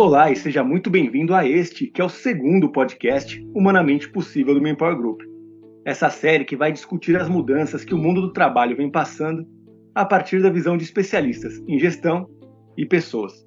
Olá 0.00 0.30
e 0.30 0.34
seja 0.34 0.64
muito 0.64 0.88
bem-vindo 0.88 1.34
a 1.34 1.46
este, 1.46 1.86
que 1.86 2.00
é 2.00 2.04
o 2.04 2.08
segundo 2.08 2.72
podcast 2.72 3.38
Humanamente 3.54 4.08
Possível 4.08 4.54
do 4.54 4.62
Manpower 4.62 4.96
Group. 4.96 5.20
Essa 5.84 6.08
série 6.08 6.46
que 6.46 6.56
vai 6.56 6.72
discutir 6.72 7.20
as 7.20 7.28
mudanças 7.28 7.84
que 7.84 7.94
o 7.94 7.98
mundo 7.98 8.22
do 8.22 8.32
trabalho 8.32 8.74
vem 8.74 8.90
passando 8.90 9.46
a 9.94 10.02
partir 10.02 10.40
da 10.40 10.48
visão 10.48 10.78
de 10.78 10.84
especialistas 10.84 11.62
em 11.68 11.78
gestão 11.78 12.26
e 12.78 12.86
pessoas. 12.86 13.46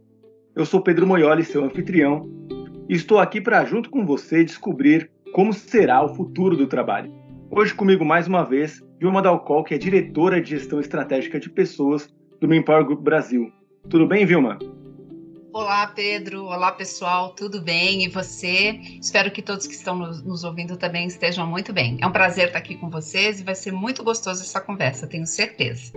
Eu 0.55 0.63
sou 0.63 0.79
Pedro 0.79 1.07
Moioli, 1.07 1.43
seu 1.43 1.65
anfitrião, 1.65 2.29
e 2.87 2.93
estou 2.93 3.17
aqui 3.17 3.41
para, 3.41 3.65
junto 3.65 3.89
com 3.89 4.05
você, 4.05 4.43
descobrir 4.43 5.09
como 5.33 5.53
será 5.53 6.05
o 6.05 6.13
futuro 6.13 6.55
do 6.55 6.67
trabalho. 6.67 7.11
Hoje 7.49 7.73
comigo 7.73 8.05
mais 8.05 8.27
uma 8.27 8.43
vez, 8.43 8.79
Vilma 8.99 9.23
Dalcol, 9.23 9.63
que 9.63 9.73
é 9.73 9.77
diretora 9.79 10.39
de 10.39 10.51
gestão 10.51 10.79
estratégica 10.79 11.39
de 11.39 11.49
pessoas 11.49 12.13
do 12.39 12.47
Manpower 12.47 12.85
Group 12.85 13.01
Brasil. 13.01 13.51
Tudo 13.89 14.07
bem, 14.07 14.23
Vilma? 14.23 14.59
Olá, 15.53 15.85
Pedro. 15.85 16.45
Olá, 16.45 16.71
pessoal. 16.71 17.35
Tudo 17.35 17.61
bem? 17.61 18.03
E 18.03 18.09
você? 18.09 18.79
Espero 18.99 19.29
que 19.29 19.39
todos 19.39 19.67
que 19.67 19.73
estão 19.75 19.95
nos, 19.95 20.43
ouvindo 20.43 20.75
também 20.75 21.05
estejam 21.05 21.45
muito 21.45 21.71
bem. 21.71 21.99
É 22.01 22.07
um 22.07 22.11
prazer 22.11 22.47
estar 22.47 22.57
aqui 22.57 22.75
com 22.75 22.89
vocês 22.89 23.39
e 23.39 23.43
vai 23.43 23.53
ser 23.53 23.71
muito 23.71 24.03
gostoso 24.03 24.41
essa 24.41 24.59
conversa, 24.59 25.05
tenho 25.05 25.27
certeza. 25.27 25.93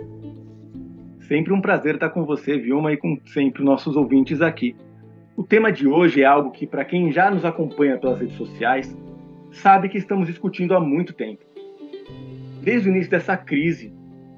Sempre 1.27 1.53
um 1.53 1.59
prazer 1.59 1.95
estar 1.95 2.11
com 2.11 2.23
você, 2.23 2.55
Vilma, 2.59 2.93
e 2.93 2.97
com 2.97 3.19
sempre 3.25 3.63
nossos 3.63 3.95
ouvintes 3.95 4.41
aqui. 4.41 4.75
O 5.35 5.43
tema 5.43 5.71
de 5.71 5.87
hoje 5.87 6.21
é 6.21 6.25
algo 6.25 6.51
que, 6.51 6.67
para 6.67 6.85
quem 6.85 7.11
já 7.11 7.31
nos 7.31 7.43
acompanha 7.43 7.97
pelas 7.97 8.19
redes 8.19 8.37
sociais, 8.37 8.95
sabe 9.51 9.89
que 9.89 9.97
estamos 9.97 10.27
discutindo 10.27 10.75
há 10.75 10.79
muito 10.79 11.13
tempo. 11.13 11.43
Desde 12.61 12.87
o 12.87 12.91
início 12.91 13.09
dessa 13.09 13.35
crise, 13.35 13.91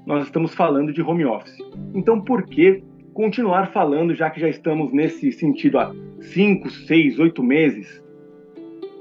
nós 0.06 0.24
estamos 0.24 0.54
falando 0.54 0.94
de 0.94 1.02
home 1.02 1.26
office. 1.26 1.58
Então, 1.94 2.22
por 2.22 2.46
que 2.46 2.82
continuar 3.14 3.72
falando, 3.72 4.14
já 4.14 4.30
que 4.30 4.40
já 4.40 4.48
estamos 4.48 4.92
nesse 4.92 5.32
sentido 5.32 5.78
há 5.78 5.92
5, 6.20 6.70
6, 6.70 7.18
8 7.18 7.42
meses? 7.42 8.02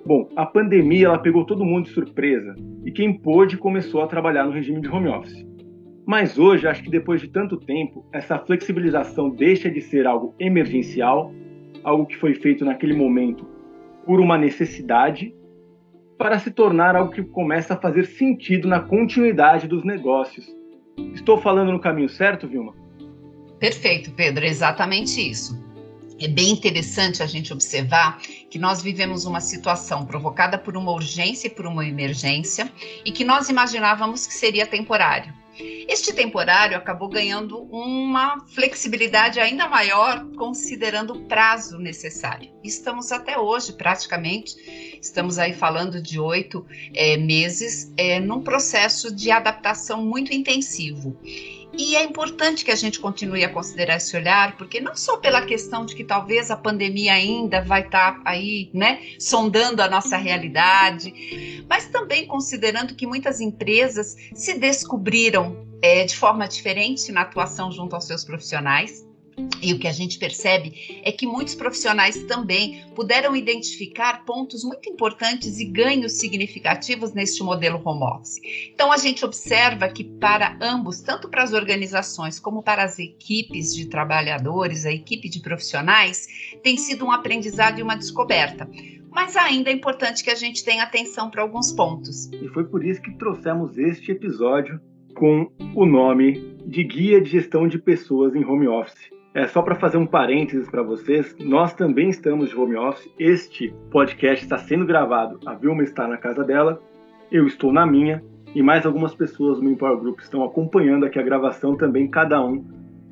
Bom, 0.06 0.30
a 0.36 0.46
pandemia 0.46 1.08
ela 1.08 1.20
pegou 1.20 1.46
todo 1.46 1.66
mundo 1.66 1.86
de 1.86 1.92
surpresa 1.92 2.56
e 2.86 2.92
quem 2.92 3.14
pôde 3.14 3.58
começou 3.58 4.02
a 4.02 4.08
trabalhar 4.08 4.46
no 4.46 4.52
regime 4.52 4.82
de 4.82 4.90
home 4.90 5.08
office. 5.08 5.46
Mas 6.06 6.40
hoje, 6.40 6.68
acho 6.68 6.82
que 6.82 6.90
depois 6.90 7.22
de 7.22 7.28
tanto 7.28 7.58
tempo, 7.58 8.04
essa 8.12 8.40
flexibilização 8.40 9.30
deixa 9.30 9.70
de 9.70 9.82
ser 9.82 10.08
algo 10.08 10.34
emergencial, 10.40 11.32
algo 11.84 12.08
que 12.08 12.18
foi 12.18 12.34
feito 12.34 12.66
naquele 12.66 12.96
momento 12.96 13.46
por 14.06 14.20
uma 14.20 14.38
necessidade, 14.38 15.32
para 16.18 16.40
se 16.40 16.50
tornar 16.50 16.96
algo 16.96 17.12
que 17.12 17.24
começa 17.24 17.76
a 17.76 17.78
fazer 17.78 18.06
sentido 18.06 18.68
na 18.68 18.80
continuidade 18.80 19.68
dos 19.68 19.84
negócios. 19.84 20.46
Estou 21.14 21.38
falando 21.38 21.72
no 21.72 21.80
caminho 21.80 22.10
certo, 22.10 22.48
Vilma? 22.48 22.74
Perfeito, 23.60 24.12
Pedro, 24.12 24.46
é 24.46 24.48
exatamente 24.48 25.20
isso. 25.20 25.60
É 26.22 26.28
bem 26.28 26.52
interessante 26.52 27.24
a 27.24 27.26
gente 27.26 27.54
observar 27.54 28.20
que 28.50 28.60
nós 28.60 28.82
vivemos 28.82 29.26
uma 29.26 29.40
situação 29.40 30.06
provocada 30.06 30.58
por 30.58 30.76
uma 30.76 30.92
urgência 30.92 31.48
e 31.48 31.50
por 31.50 31.66
uma 31.66 31.86
emergência 31.86 32.72
e 33.06 33.12
que 33.12 33.24
nós 33.24 33.48
imaginávamos 33.48 34.28
que 34.28 34.34
seria 34.34 34.66
temporário. 34.68 35.34
Este 35.88 36.14
temporário 36.14 36.78
acabou 36.78 37.10
ganhando 37.10 37.64
uma 37.64 38.40
flexibilidade 38.48 39.40
ainda 39.40 39.68
maior, 39.68 40.26
considerando 40.38 41.14
o 41.14 41.26
prazo 41.26 41.78
necessário. 41.78 42.50
Estamos 42.64 43.12
até 43.12 43.38
hoje, 43.38 43.74
praticamente, 43.74 44.56
estamos 45.02 45.38
aí 45.38 45.54
falando 45.54 46.02
de 46.02 46.20
oito 46.20 46.66
é, 46.94 47.18
meses, 47.18 47.92
é, 47.98 48.20
num 48.20 48.42
processo 48.42 49.14
de 49.14 49.32
adaptação 49.32 50.06
muito 50.06 50.34
intensivo. 50.34 51.18
E 51.72 51.96
é 51.96 52.04
importante 52.04 52.66
que 52.66 52.72
a 52.72 52.76
gente 52.76 53.00
continue 53.00 53.44
a 53.44 53.50
considerar 53.50 53.98
esse 53.98 54.16
olhar, 54.18 54.58
porque 54.58 54.80
não 54.80 54.96
só 54.96 55.18
pela 55.18 55.46
questão 55.46 55.86
de 55.86 55.96
que 55.96 56.04
talvez 56.04 56.50
a 56.50 56.58
pandemia 56.58 57.14
ainda 57.14 57.62
vai 57.62 57.82
estar 57.82 58.16
tá 58.16 58.22
aí, 58.26 58.70
né, 58.74 59.02
sondando 59.20 59.82
a 59.82 59.90
nossa 59.90 60.18
realidade, 60.18 61.64
mas 61.70 61.88
também 61.88 62.26
considerando 62.26 62.96
que 62.96 63.06
muitas 63.06 63.40
empresas 63.40 64.16
se 64.34 64.58
descobriram 64.58 65.68
é, 65.82 66.04
de 66.04 66.16
forma 66.16 66.48
diferente 66.48 67.12
na 67.12 67.22
atuação 67.22 67.72
junto 67.72 67.96
aos 67.96 68.06
seus 68.06 68.26
profissionais 68.26 69.09
e 69.62 69.74
o 69.74 69.80
que 69.80 69.88
a 69.88 69.92
gente 69.92 70.18
percebe 70.18 71.02
é 71.04 71.12
que 71.12 71.28
muitos 71.28 71.56
profissionais 71.56 72.24
também 72.24 72.86
puderam 72.96 73.36
identificar 73.36 74.26
pontos 74.26 74.64
muito 74.64 74.90
importantes 74.90 75.60
e 75.60 75.66
ganhos 75.66 76.14
significativos 76.14 77.14
neste 77.14 77.44
modelo 77.44 77.82
home 77.84 78.04
office. 78.04 78.40
Então, 78.74 78.92
a 78.92 78.98
gente 78.98 79.26
observa 79.26 79.88
que 79.90 80.04
para 80.04 80.58
ambos, 80.62 81.02
tanto 81.02 81.30
para 81.30 81.44
as 81.44 81.54
organizações 81.54 82.40
como 82.40 82.64
para 82.64 82.84
as 82.84 83.00
equipes 83.00 83.76
de 83.76 83.86
trabalhadores, 83.88 84.86
a 84.86 84.92
equipe 84.92 85.30
de 85.30 85.42
profissionais, 85.42 86.28
tem 86.64 86.78
sido 86.78 87.06
um 87.06 87.12
aprendizado 87.12 87.80
e 87.80 87.84
uma 87.84 87.96
descoberta. 87.96 88.70
Mas 89.12 89.36
ainda 89.36 89.70
é 89.70 89.74
importante 89.74 90.24
que 90.24 90.30
a 90.30 90.36
gente 90.36 90.64
tenha 90.64 90.84
atenção 90.84 91.30
para 91.30 91.42
alguns 91.42 91.72
pontos. 91.72 92.30
E 92.32 92.48
foi 92.50 92.64
por 92.66 92.86
isso 92.86 93.02
que 93.02 93.18
trouxemos 93.18 93.78
este 93.78 94.12
episódio 94.12 94.80
com 95.16 95.52
o 95.76 95.86
nome 95.86 96.56
de 96.66 96.84
Guia 96.84 97.20
de 97.20 97.32
Gestão 97.32 97.68
de 97.68 97.80
Pessoas 97.80 98.36
em 98.36 98.46
Home 98.46 98.68
Office 98.68 99.19
é, 99.40 99.48
só 99.48 99.62
para 99.62 99.76
fazer 99.76 99.98
um 99.98 100.06
parênteses 100.06 100.70
para 100.70 100.84
vocês, 100.84 101.34
nós 101.40 101.74
também 101.74 102.10
estamos 102.10 102.50
de 102.50 102.58
home 102.58 102.76
office. 102.76 103.10
Este 103.18 103.74
podcast 103.90 104.44
está 104.44 104.58
sendo 104.58 104.86
gravado. 104.86 105.40
A 105.46 105.54
Vilma 105.54 105.82
está 105.82 106.06
na 106.10 106.18
casa 106.18 106.44
dela, 106.44 106.82
eu 107.32 107.48
estou 107.48 107.72
na 107.72 107.86
minha 107.86 108.22
e 108.54 108.62
mais 108.62 108.86
algumas 108.86 109.16
pessoas 109.16 109.58
do 109.62 109.70
Empower 109.70 109.98
Group 109.98 110.20
estão 110.20 110.44
acompanhando 110.44 111.06
aqui 111.06 111.18
a 111.18 111.24
gravação 111.24 111.78
também, 111.78 112.06
cada 112.06 112.44
um 112.44 112.66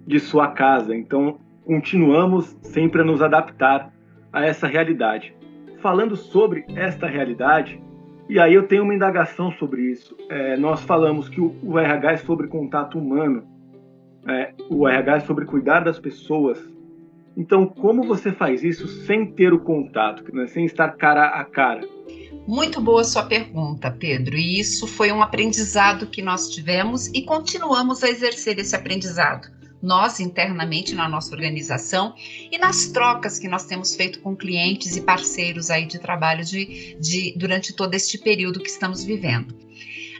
de 0.05 0.19
sua 0.19 0.49
casa. 0.49 0.93
Então, 0.93 1.37
continuamos 1.65 2.57
sempre 2.61 3.01
a 3.01 3.05
nos 3.05 3.21
adaptar 3.21 3.93
a 4.33 4.45
essa 4.45 4.67
realidade. 4.67 5.33
Falando 5.79 6.17
sobre 6.17 6.65
esta 6.75 7.07
realidade, 7.07 7.81
e 8.27 8.37
aí 8.37 8.53
eu 8.53 8.67
tenho 8.67 8.83
uma 8.83 8.93
indagação 8.93 9.49
sobre 9.53 9.83
isso. 9.83 10.13
É, 10.29 10.57
nós 10.57 10.81
falamos 10.81 11.29
que 11.29 11.39
o, 11.39 11.79
RH 11.79 12.11
é 12.11 12.17
sobre 12.17 12.47
contato 12.47 12.99
humano 12.99 13.43
é, 14.27 14.53
o 14.69 14.87
RH 14.87 15.15
é 15.15 15.19
sobre 15.21 15.45
cuidar 15.45 15.81
das 15.81 15.99
pessoas. 15.99 16.59
Então, 17.35 17.67
como 17.67 18.03
você 18.03 18.31
faz 18.31 18.63
isso 18.63 18.87
sem 19.05 19.31
ter 19.31 19.53
o 19.53 19.59
contato, 19.59 20.23
né, 20.33 20.47
sem 20.47 20.65
estar 20.65 20.89
cara 20.97 21.27
a 21.27 21.45
cara? 21.45 21.87
Muito 22.47 22.81
boa 22.81 23.03
sua 23.03 23.23
pergunta, 23.23 23.91
Pedro. 23.91 24.35
E 24.35 24.59
isso 24.59 24.87
foi 24.87 25.11
um 25.11 25.21
aprendizado 25.21 26.07
que 26.07 26.21
nós 26.21 26.49
tivemos 26.49 27.07
e 27.07 27.21
continuamos 27.21 28.03
a 28.03 28.09
exercer 28.09 28.57
esse 28.57 28.75
aprendizado. 28.75 29.49
Nós 29.81 30.19
internamente 30.19 30.95
na 30.95 31.07
nossa 31.07 31.35
organização 31.35 32.15
e 32.51 32.57
nas 32.57 32.87
trocas 32.87 33.37
que 33.37 33.47
nós 33.47 33.65
temos 33.65 33.95
feito 33.95 34.19
com 34.21 34.35
clientes 34.35 34.95
e 34.95 35.01
parceiros 35.01 35.69
aí 35.69 35.85
de 35.85 35.99
trabalho 35.99 36.43
de, 36.43 36.97
de 36.99 37.33
durante 37.37 37.75
todo 37.75 37.93
este 37.93 38.17
período 38.17 38.59
que 38.59 38.69
estamos 38.69 39.03
vivendo. 39.03 39.66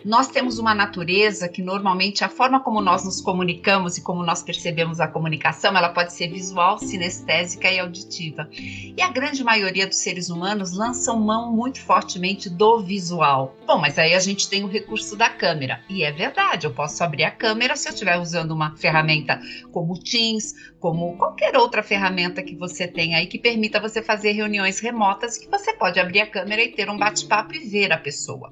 Nós 0.06 0.28
temos 0.28 0.60
uma 0.60 0.76
natureza 0.76 1.48
que 1.48 1.62
normalmente 1.62 2.24
a 2.24 2.30
forma 2.30 2.60
como 2.60 2.82
nós 2.82 3.04
nos 3.04 3.20
comunicamos 3.22 3.98
e 3.98 4.02
como 4.02 4.24
nós 4.24 4.44
percebemos 4.44 5.00
a 5.00 5.08
comunicação, 5.08 5.76
ela 5.76 5.90
pode 5.90 6.14
ser 6.14 6.28
visual, 6.28 6.78
sinestésica 6.78 7.72
e 7.72 7.80
auditiva. 7.80 8.48
E 8.52 9.02
a 9.02 9.10
grande 9.10 9.44
maioria 9.44 9.88
dos 9.88 9.98
seres 9.98 10.30
humanos 10.30 10.74
lançam 10.74 11.20
mão 11.20 11.52
muito 11.52 11.82
fortemente 11.82 12.50
do 12.50 12.80
visual. 12.82 13.56
Bom, 13.66 13.78
mas 13.78 13.98
aí 13.98 14.14
a 14.14 14.20
gente 14.20 14.50
tem 14.50 14.64
o 14.64 14.68
recurso 14.68 15.16
da 15.16 15.30
câmera. 15.30 15.82
E 15.90 16.04
é 16.04 16.12
verdade, 16.12 16.66
eu 16.66 16.74
posso 16.74 17.04
abrir 17.04 17.24
a 17.24 17.32
câmera 17.32 17.76
se 17.76 17.88
eu 17.88 17.94
estiver 17.94 18.18
usando 18.18 18.52
uma 18.52 18.76
ferramenta 18.78 19.40
como 19.72 19.94
o 19.94 20.00
Teams, 20.00 20.54
como 20.80 21.18
qualquer 21.18 21.58
outra 21.58 21.82
ferramenta 21.82 22.44
que 22.44 22.56
você 22.56 22.88
tenha 22.88 23.18
aí 23.18 23.28
que 23.28 23.40
permita 23.40 23.80
você 23.80 24.02
fazer 24.02 24.32
reuniões 24.32 24.80
remotas 24.80 25.38
que 25.38 25.48
você 25.50 25.74
pode 25.74 26.00
abrir 26.00 26.22
a 26.22 26.28
câmera 26.28 26.62
e 26.62 26.72
ter 26.72 26.90
um 26.90 26.98
bate-papo 26.98 27.56
e 27.56 27.60
ver 27.60 27.92
a 27.92 27.98
pessoa. 27.98 28.52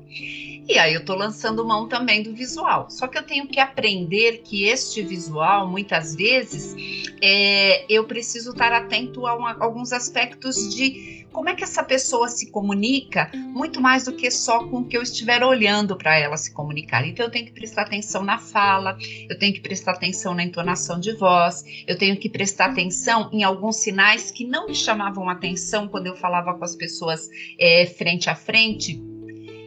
E 0.68 0.80
aí 0.80 0.94
eu 0.94 1.02
estou 1.02 1.16
lançando 1.16 1.66
mão 1.66 1.88
também 1.88 2.24
do 2.24 2.34
visual. 2.34 2.90
Só 2.90 3.08
que 3.08 3.18
eu 3.18 3.24
tenho 3.24 3.48
que 3.48 3.60
aprender 3.60 4.42
que 4.44 4.66
este 4.66 5.04
visual, 5.04 5.68
muitas 5.68 6.16
vezes, 6.16 6.76
é, 7.22 7.86
eu 7.88 8.04
preciso 8.06 8.52
estar 8.52 8.74
atento 8.74 9.28
a, 9.28 9.36
uma, 9.36 9.52
a 9.52 9.64
alguns 9.64 9.94
aspectos 9.94 10.74
de 10.76 11.26
como 11.32 11.50
é 11.50 11.54
que 11.54 11.66
essa 11.66 11.84
pessoa 11.84 12.30
se 12.30 12.50
comunica, 12.50 13.30
muito 13.36 13.82
mais 13.82 14.06
do 14.06 14.14
que 14.14 14.32
só 14.32 14.64
com 14.70 14.78
o 14.78 14.86
que 14.86 14.98
eu 14.98 15.02
estiver 15.02 15.44
olhando 15.44 15.98
para 15.98 16.18
ela 16.18 16.38
se 16.38 16.52
comunicar. 16.54 17.06
Então 17.06 17.26
eu 17.26 17.32
tenho 17.32 17.46
que 17.46 17.52
prestar 17.52 17.82
atenção 17.82 18.24
na 18.24 18.40
fala, 18.40 18.98
eu 19.30 19.38
tenho 19.38 19.54
que 19.54 19.60
prestar 19.60 19.92
atenção 19.92 20.34
na 20.34 20.44
entonação 20.44 20.98
de 20.98 21.12
voz, 21.12 21.64
eu 21.86 21.98
tenho 21.98 22.16
que 22.16 22.30
prestar 22.30 22.68
atenção 22.68 23.30
em 23.34 23.44
alguns 23.44 23.76
sinais 23.76 24.32
que 24.32 24.46
não 24.46 24.68
me 24.68 24.74
chamavam 24.74 25.30
atenção 25.30 25.90
quando 25.90 26.08
eu 26.08 26.16
falava 26.16 26.54
com 26.54 26.64
as 26.64 26.76
pessoas 26.76 27.30
é, 27.60 27.86
frente 27.86 28.30
a 28.30 28.36
frente 28.36 29.15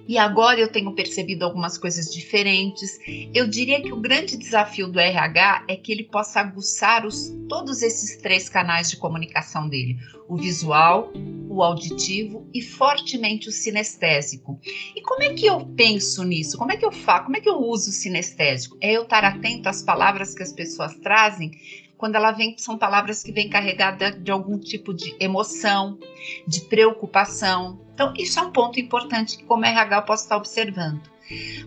e 0.08 0.16
agora 0.16 0.58
eu 0.58 0.72
tenho 0.72 0.94
percebido 0.94 1.44
algumas 1.44 1.76
coisas 1.76 2.06
diferentes. 2.06 2.98
Eu 3.34 3.46
diria 3.46 3.82
que 3.82 3.92
o 3.92 4.00
grande 4.00 4.38
desafio 4.38 4.88
do 4.88 4.98
RH 4.98 5.66
é 5.68 5.76
que 5.76 5.92
ele 5.92 6.04
possa 6.04 6.40
aguçar 6.40 7.04
os, 7.04 7.30
todos 7.46 7.82
esses 7.82 8.16
três 8.16 8.48
canais 8.48 8.88
de 8.88 8.96
comunicação 8.96 9.68
dele: 9.68 9.98
o 10.26 10.34
visual, 10.34 11.12
o 11.48 11.62
auditivo 11.62 12.48
e 12.54 12.62
fortemente 12.62 13.50
o 13.50 13.52
sinestésico. 13.52 14.58
E 14.96 15.02
como 15.02 15.22
é 15.22 15.34
que 15.34 15.44
eu 15.44 15.66
penso 15.76 16.24
nisso? 16.24 16.56
Como 16.56 16.72
é 16.72 16.76
que 16.78 16.86
eu 16.86 16.92
faço? 16.92 17.24
Como 17.24 17.36
é 17.36 17.40
que 17.40 17.48
eu 17.48 17.58
uso 17.58 17.90
o 17.90 17.92
sinestésico? 17.92 18.78
É 18.80 18.92
eu 18.92 19.02
estar 19.02 19.24
atento 19.24 19.68
às 19.68 19.82
palavras 19.82 20.34
que 20.34 20.42
as 20.42 20.52
pessoas 20.52 20.94
trazem 20.96 21.50
quando 21.98 22.14
ela 22.14 22.30
vem, 22.30 22.56
são 22.56 22.78
palavras 22.78 23.22
que 23.22 23.32
vêm 23.32 23.50
carregadas 23.50 24.14
de 24.22 24.30
algum 24.30 24.56
tipo 24.58 24.94
de 24.94 25.14
emoção, 25.18 25.98
de 26.46 26.60
preocupação. 26.62 27.80
Então, 27.92 28.14
isso 28.16 28.38
é 28.38 28.42
um 28.42 28.52
ponto 28.52 28.78
importante 28.78 29.36
que, 29.36 29.44
como 29.44 29.64
RH, 29.64 29.96
eu 29.96 30.02
posso 30.02 30.22
estar 30.22 30.36
observando. 30.36 31.02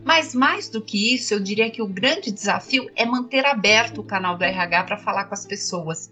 Mas 0.03 0.33
mais 0.33 0.69
do 0.69 0.81
que 0.81 1.13
isso, 1.13 1.33
eu 1.33 1.39
diria 1.39 1.69
que 1.69 1.81
o 1.81 1.87
grande 1.87 2.31
desafio 2.31 2.89
é 2.95 3.05
manter 3.05 3.45
aberto 3.45 4.01
o 4.01 4.03
canal 4.03 4.37
do 4.37 4.43
RH 4.43 4.83
para 4.85 4.97
falar 4.97 5.25
com 5.25 5.33
as 5.33 5.45
pessoas. 5.45 6.09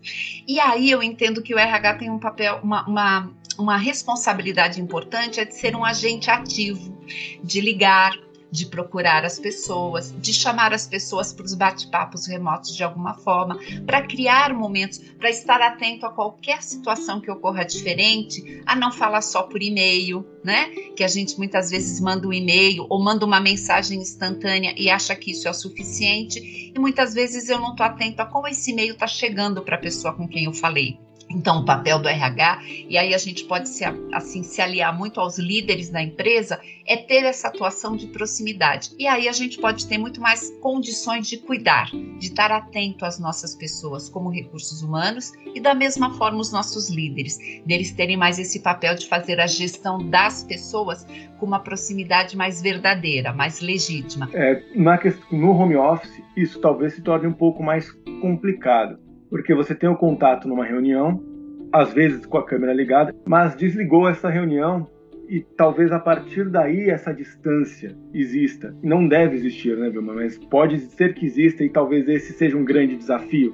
E 0.48 0.60
aí 0.60 0.92
eu 0.92 1.02
entendo 1.02 1.42
que 1.42 1.56
o 1.56 1.58
RH 1.58 1.96
tem 1.96 2.12
um 2.12 2.20
papel, 2.20 2.60
uma, 2.62 2.86
uma, 2.88 3.32
uma 3.58 3.78
responsabilidade 3.78 4.80
importante 4.80 5.40
é 5.40 5.46
de 5.46 5.56
ser 5.56 5.76
um 5.76 5.84
agente 5.84 6.30
ativo, 6.30 6.96
de 7.44 7.60
ligar, 7.60 8.12
de 8.52 8.66
procurar 8.66 9.26
as 9.26 9.38
pessoas, 9.38 10.14
de 10.18 10.34
chamar 10.34 10.74
as 10.74 10.88
pessoas 10.88 11.32
para 11.34 11.46
os 11.46 11.54
bate-papos 11.54 12.28
remotos 12.28 12.76
de 12.76 12.84
alguma 12.84 13.14
forma, 13.14 13.60
para 13.86 14.02
criar 14.02 14.54
momentos, 14.54 15.00
para 15.18 15.30
estar 15.30 15.62
atento 15.62 16.06
a 16.06 16.12
qualquer 16.12 16.62
situação 16.64 17.22
que 17.22 17.32
ocorra 17.32 17.64
diferente, 17.64 18.62
a 18.66 18.76
não 18.76 18.92
falar 18.92 19.22
só 19.22 19.44
por 19.44 19.62
e-mail, 19.62 20.26
né? 20.44 20.70
Que 20.96 21.04
a 21.04 21.08
gente 21.08 21.38
muitas 21.38 21.70
vezes 21.70 22.00
manda 22.00 22.28
um 22.28 22.34
e-mail 22.34 22.86
ou 22.90 23.04
manda 23.04 23.26
uma 23.26 23.40
mensagem 23.40 24.00
instantânea 24.00 24.74
e 24.78 24.90
acha 24.90 25.16
que 25.16 25.32
isso 25.32 25.48
é 25.48 25.52
o 25.52 25.54
suficiente, 25.54 26.40
e 26.74 26.80
muitas 26.80 27.14
vezes 27.14 27.50
eu 27.50 27.60
não 27.60 27.72
estou 27.72 27.86
atento 27.86 28.22
a 28.22 28.26
como 28.26 28.48
esse 28.48 28.72
e-mail 28.72 28.94
está 28.94 29.08
chegando 29.08 29.62
para 29.62 29.76
a 29.76 29.80
pessoa 29.80 30.14
com 30.14 30.28
quem 30.28 30.46
eu 30.46 30.54
falei. 30.54 31.00
Então, 31.32 31.60
o 31.60 31.66
papel 31.66 32.00
do 32.00 32.08
RH, 32.08 32.62
e 32.90 32.98
aí 32.98 33.14
a 33.14 33.18
gente 33.20 33.44
pode 33.44 33.70
se, 33.70 33.84
assim, 34.12 34.42
se 34.42 34.62
aliar 34.62 34.98
muito 34.98 35.20
aos 35.20 35.38
líderes 35.38 35.90
da 35.90 36.02
empresa, 36.02 36.60
é 36.88 36.98
ter 36.98 37.24
essa 37.24 37.50
atuação 37.50 37.96
de 37.96 38.08
proximidade. 38.08 38.90
E 38.98 39.06
aí 39.06 39.28
a 39.28 39.32
gente 39.32 39.60
pode 39.60 39.88
ter 39.88 40.00
muito 40.00 40.20
mais 40.20 40.50
condições 40.60 41.28
de 41.28 41.38
cuidar, 41.38 41.92
de 41.92 42.28
estar 42.28 42.52
atento 42.52 43.06
às 43.06 43.20
nossas 43.20 43.54
pessoas 43.54 44.10
como 44.10 44.32
recursos 44.32 44.82
humanos 44.82 45.32
e 45.54 45.60
da 45.60 45.76
mesma 45.76 46.16
forma 46.16 46.40
os 46.40 46.52
nossos 46.52 46.90
líderes, 46.90 47.38
deles 47.64 47.92
terem 47.92 48.18
mais 48.18 48.40
esse 48.40 48.62
papel 48.62 48.96
de 48.96 49.08
fazer 49.08 49.40
a 49.40 49.46
gestão 49.46 50.10
das 50.10 50.44
pessoas 50.44 51.06
com 51.40 51.46
uma 51.46 51.60
proximidade 51.60 52.36
mais 52.36 52.60
verdadeira, 52.60 53.32
mais 53.32 53.62
legítima. 53.62 54.28
É, 54.34 54.64
na 54.76 55.00
no 55.32 55.52
home 55.52 55.76
office, 55.76 56.22
isso 56.36 56.60
talvez 56.60 56.96
se 56.96 57.02
torne 57.02 57.28
um 57.28 57.34
pouco 57.34 57.62
mais 57.62 57.92
complicado 58.20 59.09
porque 59.30 59.54
você 59.54 59.76
tem 59.76 59.90
o 59.90 59.96
contato 59.96 60.48
numa 60.48 60.66
reunião, 60.66 61.24
às 61.72 61.94
vezes 61.94 62.26
com 62.26 62.38
a 62.38 62.46
câmera 62.46 62.74
ligada, 62.74 63.14
mas 63.26 63.56
desligou 63.56 64.10
essa 64.10 64.30
reunião 64.30 64.88
e 65.30 65.42
talvez 65.42 65.92
a 65.92 66.00
partir 66.00 66.50
daí 66.50 66.90
essa 66.90 67.14
distância 67.14 67.96
exista. 68.12 68.76
Não 68.82 69.08
deve 69.08 69.36
existir, 69.36 69.78
né, 69.78 69.90
Vilma? 69.90 70.14
Mas 70.14 70.38
pode 70.38 70.80
ser 70.80 71.14
que 71.14 71.28
exista 71.28 71.64
e 71.64 71.70
talvez 71.70 72.10
esse 72.10 72.34
seja 72.34 72.58
um 72.58 72.66
grande 72.66 72.96
desafio. 72.96 73.54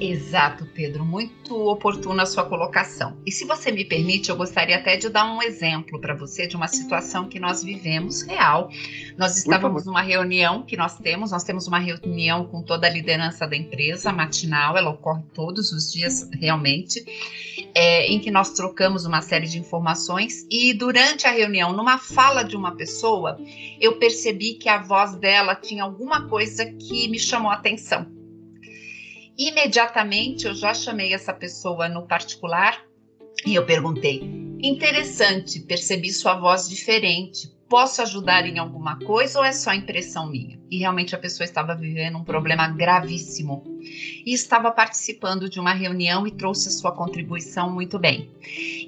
Exato, 0.00 0.66
Pedro, 0.66 1.04
muito 1.04 1.54
oportuna 1.68 2.22
a 2.22 2.26
sua 2.26 2.44
colocação. 2.44 3.16
E 3.26 3.30
se 3.30 3.44
você 3.44 3.70
me 3.70 3.84
permite, 3.84 4.30
eu 4.30 4.36
gostaria 4.36 4.76
até 4.76 4.96
de 4.96 5.08
dar 5.08 5.24
um 5.24 5.42
exemplo 5.42 6.00
para 6.00 6.14
você 6.14 6.46
de 6.46 6.56
uma 6.56 6.66
situação 6.66 7.28
que 7.28 7.38
nós 7.38 7.62
vivemos 7.62 8.22
real. 8.22 8.68
Nós 9.16 9.36
estávamos 9.36 9.84
numa 9.84 10.02
reunião 10.02 10.62
que 10.62 10.76
nós 10.76 10.98
temos, 10.98 11.30
nós 11.30 11.44
temos 11.44 11.66
uma 11.68 11.78
reunião 11.78 12.46
com 12.46 12.62
toda 12.62 12.86
a 12.86 12.90
liderança 12.90 13.46
da 13.46 13.56
empresa, 13.56 14.12
matinal, 14.12 14.76
ela 14.76 14.90
ocorre 14.90 15.22
todos 15.34 15.72
os 15.72 15.92
dias 15.92 16.28
realmente, 16.32 17.04
é, 17.74 18.06
em 18.06 18.18
que 18.18 18.30
nós 18.30 18.50
trocamos 18.50 19.04
uma 19.04 19.20
série 19.20 19.46
de 19.46 19.58
informações. 19.58 20.46
E 20.50 20.72
durante 20.72 21.26
a 21.26 21.30
reunião, 21.30 21.72
numa 21.72 21.98
fala 21.98 22.42
de 22.42 22.56
uma 22.56 22.74
pessoa, 22.74 23.38
eu 23.80 23.96
percebi 23.98 24.54
que 24.54 24.68
a 24.68 24.82
voz 24.82 25.14
dela 25.16 25.54
tinha 25.54 25.84
alguma 25.84 26.28
coisa 26.28 26.64
que 26.64 27.08
me 27.08 27.18
chamou 27.18 27.50
a 27.50 27.54
atenção 27.54 28.21
imediatamente 29.48 30.46
eu 30.46 30.54
já 30.54 30.72
chamei 30.72 31.12
essa 31.12 31.32
pessoa 31.32 31.88
no 31.88 32.06
particular 32.06 32.82
e 33.44 33.54
eu 33.54 33.64
perguntei: 33.64 34.20
interessante, 34.60 35.60
percebi 35.60 36.12
sua 36.12 36.34
voz 36.34 36.68
diferente. 36.68 37.50
Posso 37.68 38.02
ajudar 38.02 38.46
em 38.46 38.58
alguma 38.58 38.98
coisa 38.98 39.38
ou 39.38 39.44
é 39.44 39.52
só 39.52 39.72
impressão 39.72 40.30
minha? 40.30 40.61
E 40.72 40.78
realmente 40.78 41.14
a 41.14 41.18
pessoa 41.18 41.44
estava 41.44 41.74
vivendo 41.74 42.16
um 42.16 42.24
problema 42.24 42.66
gravíssimo 42.66 43.62
e 44.24 44.32
estava 44.32 44.70
participando 44.70 45.46
de 45.46 45.60
uma 45.60 45.74
reunião 45.74 46.26
e 46.26 46.30
trouxe 46.30 46.68
a 46.68 46.70
sua 46.70 46.92
contribuição 46.92 47.70
muito 47.70 47.98
bem. 47.98 48.30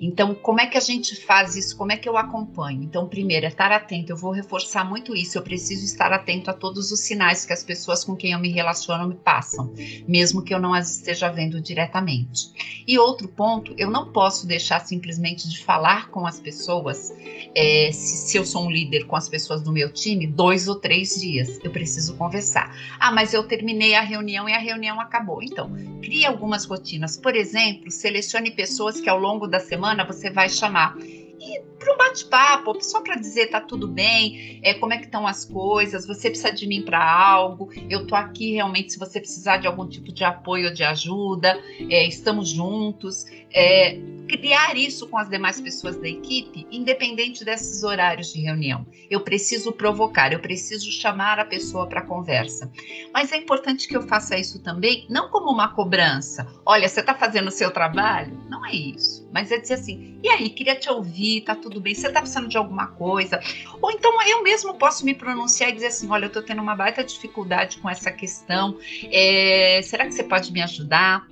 Então, 0.01 0.35
como 0.35 0.63
é 0.63 0.67
que 0.67 0.79
a 0.79 0.81
gente 0.81 1.15
faz 1.27 1.57
isso? 1.57 1.77
Como 1.77 1.93
é 1.93 1.97
que 1.99 2.09
eu 2.09 2.17
acompanho? 2.17 2.83
Então, 2.83 3.07
primeiro 3.07 3.45
é 3.45 3.51
estar 3.51 3.71
atento. 3.71 4.13
Eu 4.13 4.17
vou 4.17 4.31
reforçar 4.31 4.83
muito 4.83 5.15
isso. 5.15 5.37
Eu 5.37 5.43
preciso 5.43 5.85
estar 5.85 6.11
atento 6.11 6.51
a 6.51 6.55
todos 6.55 6.91
os 6.91 7.01
sinais 7.01 7.45
que 7.45 7.53
as 7.53 7.63
pessoas 7.63 8.03
com 8.03 8.17
quem 8.17 8.33
eu 8.33 8.39
me 8.39 8.51
relaciono 8.51 9.07
me 9.07 9.15
passam, 9.15 9.75
mesmo 10.09 10.43
que 10.43 10.55
eu 10.55 10.59
não 10.59 10.73
as 10.73 10.97
esteja 10.97 11.29
vendo 11.29 11.61
diretamente. 11.61 12.51
E 12.87 12.99
outro 12.99 13.29
ponto, 13.29 13.75
eu 13.77 13.91
não 13.91 14.11
posso 14.11 14.47
deixar 14.47 14.81
simplesmente 14.81 15.49
de 15.49 15.63
falar 15.63 16.09
com 16.09 16.27
as 16.27 16.41
pessoas, 16.41 17.13
é, 17.55 17.91
se, 17.93 18.29
se 18.29 18.37
eu 18.39 18.47
sou 18.47 18.65
um 18.65 18.71
líder 18.71 19.05
com 19.05 19.17
as 19.17 19.29
pessoas 19.29 19.63
do 19.63 19.73
meu 19.73 19.93
time, 19.93 20.27
dois 20.27 20.67
ou 20.67 20.77
três 20.77 21.21
dias. 21.21 21.59
Eu 21.63 21.74
preciso 21.75 22.17
conversar. 22.17 22.75
Ah, 22.99 23.13
mas 23.13 23.35
eu 23.35 23.43
terminei 23.43 23.95
a 23.95 24.01
reunião 24.01 24.49
e 24.49 24.55
a 24.55 24.59
reunião 24.59 25.01
acabou. 25.01 25.43
Então, 25.43 25.71
crie 26.01 26.25
algumas 26.25 26.65
rotinas. 26.65 27.19
Por 27.19 27.35
exemplo, 27.35 27.91
selecione 27.91 28.51
pessoas 28.51 29.01
que 29.01 29.09
ao 29.11 29.19
longo 29.19 29.47
da 29.47 29.61
semana 29.61 30.07
você 30.07 30.31
vai 30.31 30.49
chamar 30.49 30.97
e 31.45 31.61
para 31.79 31.93
um 31.93 31.97
bate-papo, 31.99 32.79
só 32.81 33.03
para 33.03 33.17
dizer 33.17 33.49
tá 33.49 33.61
tudo 33.61 33.87
bem, 33.87 34.61
é, 34.63 34.73
como 34.75 34.95
é 34.95 34.99
que 34.99 35.05
estão 35.05 35.27
as 35.27 35.45
coisas, 35.45 36.07
você 36.07 36.31
precisa 36.31 36.51
de 36.51 36.67
mim 36.67 36.83
para 36.83 37.05
algo, 37.05 37.69
eu 37.91 38.07
tô 38.07 38.15
aqui 38.15 38.53
realmente 38.53 38.93
se 38.93 38.99
você 38.99 39.21
precisar 39.21 39.59
de 39.59 39.67
algum 39.67 39.87
tipo 39.87 40.11
de 40.13 40.25
apoio 40.25 40.69
ou 40.69 40.73
de 40.73 40.83
ajuda, 40.83 41.61
é, 41.91 42.07
estamos 42.07 42.49
juntos. 42.49 43.27
É, 43.53 43.99
criar 44.29 44.77
isso 44.77 45.09
com 45.09 45.19
as 45.19 45.29
demais 45.29 45.61
pessoas 45.61 45.97
da 45.97 46.09
equipe, 46.09 46.67
independente 46.71 47.45
desses 47.45 47.83
horários 47.83 48.33
de 48.33 48.41
reunião. 48.41 48.87
Eu 49.11 49.21
preciso 49.21 49.73
provocar, 49.73 50.33
eu 50.33 50.41
preciso 50.41 50.91
chamar 50.91 51.39
a 51.39 51.45
pessoa 51.45 51.87
para 51.87 52.03
conversa. 52.03 52.71
Mas 53.13 53.33
é 53.33 53.37
importante 53.37 53.87
que 53.87 53.97
eu 53.97 54.03
faça 54.03 54.39
isso 54.39 54.63
também, 54.63 55.07
não 55.09 55.29
como 55.29 55.51
uma 55.51 55.69
cobrança. 55.69 56.47
Olha, 56.65 56.89
você 56.89 57.01
está 57.01 57.15
fazendo 57.15 57.49
o 57.49 57.53
seu 57.53 57.71
trabalho? 57.71 58.41
Não 58.49 58.65
é 58.65 58.73
isso. 58.73 59.29
Mas 59.33 59.51
é 59.51 59.59
dizer 59.59 59.75
assim, 59.75 60.19
e 60.23 60.29
aí, 60.29 60.49
queria 60.49 60.77
te 60.77 60.89
ouvir, 60.89 61.43
tá 61.43 61.55
tudo 61.55 61.81
bem? 61.81 61.95
Você 61.95 62.07
está 62.07 62.21
precisando 62.21 62.49
de 62.49 62.57
alguma 62.57 62.87
coisa? 62.87 63.41
Ou 63.81 63.91
então 63.91 64.23
eu 64.23 64.43
mesmo 64.43 64.75
posso 64.75 65.05
me 65.05 65.15
pronunciar 65.15 65.71
e 65.71 65.73
dizer 65.73 65.89
assim, 65.89 66.09
olha, 66.09 66.25
eu 66.25 66.29
estou 66.29 66.43
tendo 66.43 66.63
uma 66.63 66.75
baita 66.75 67.05
dificuldade 67.05 67.79
com 67.79 67.91
essa 67.91 68.11
questão. 68.11 68.79
É, 69.11 69.81
será 69.83 70.07
que 70.07 70.13
você 70.13 70.25
pode 70.25 70.53
me 70.53 70.63
ajudar? 70.63 71.27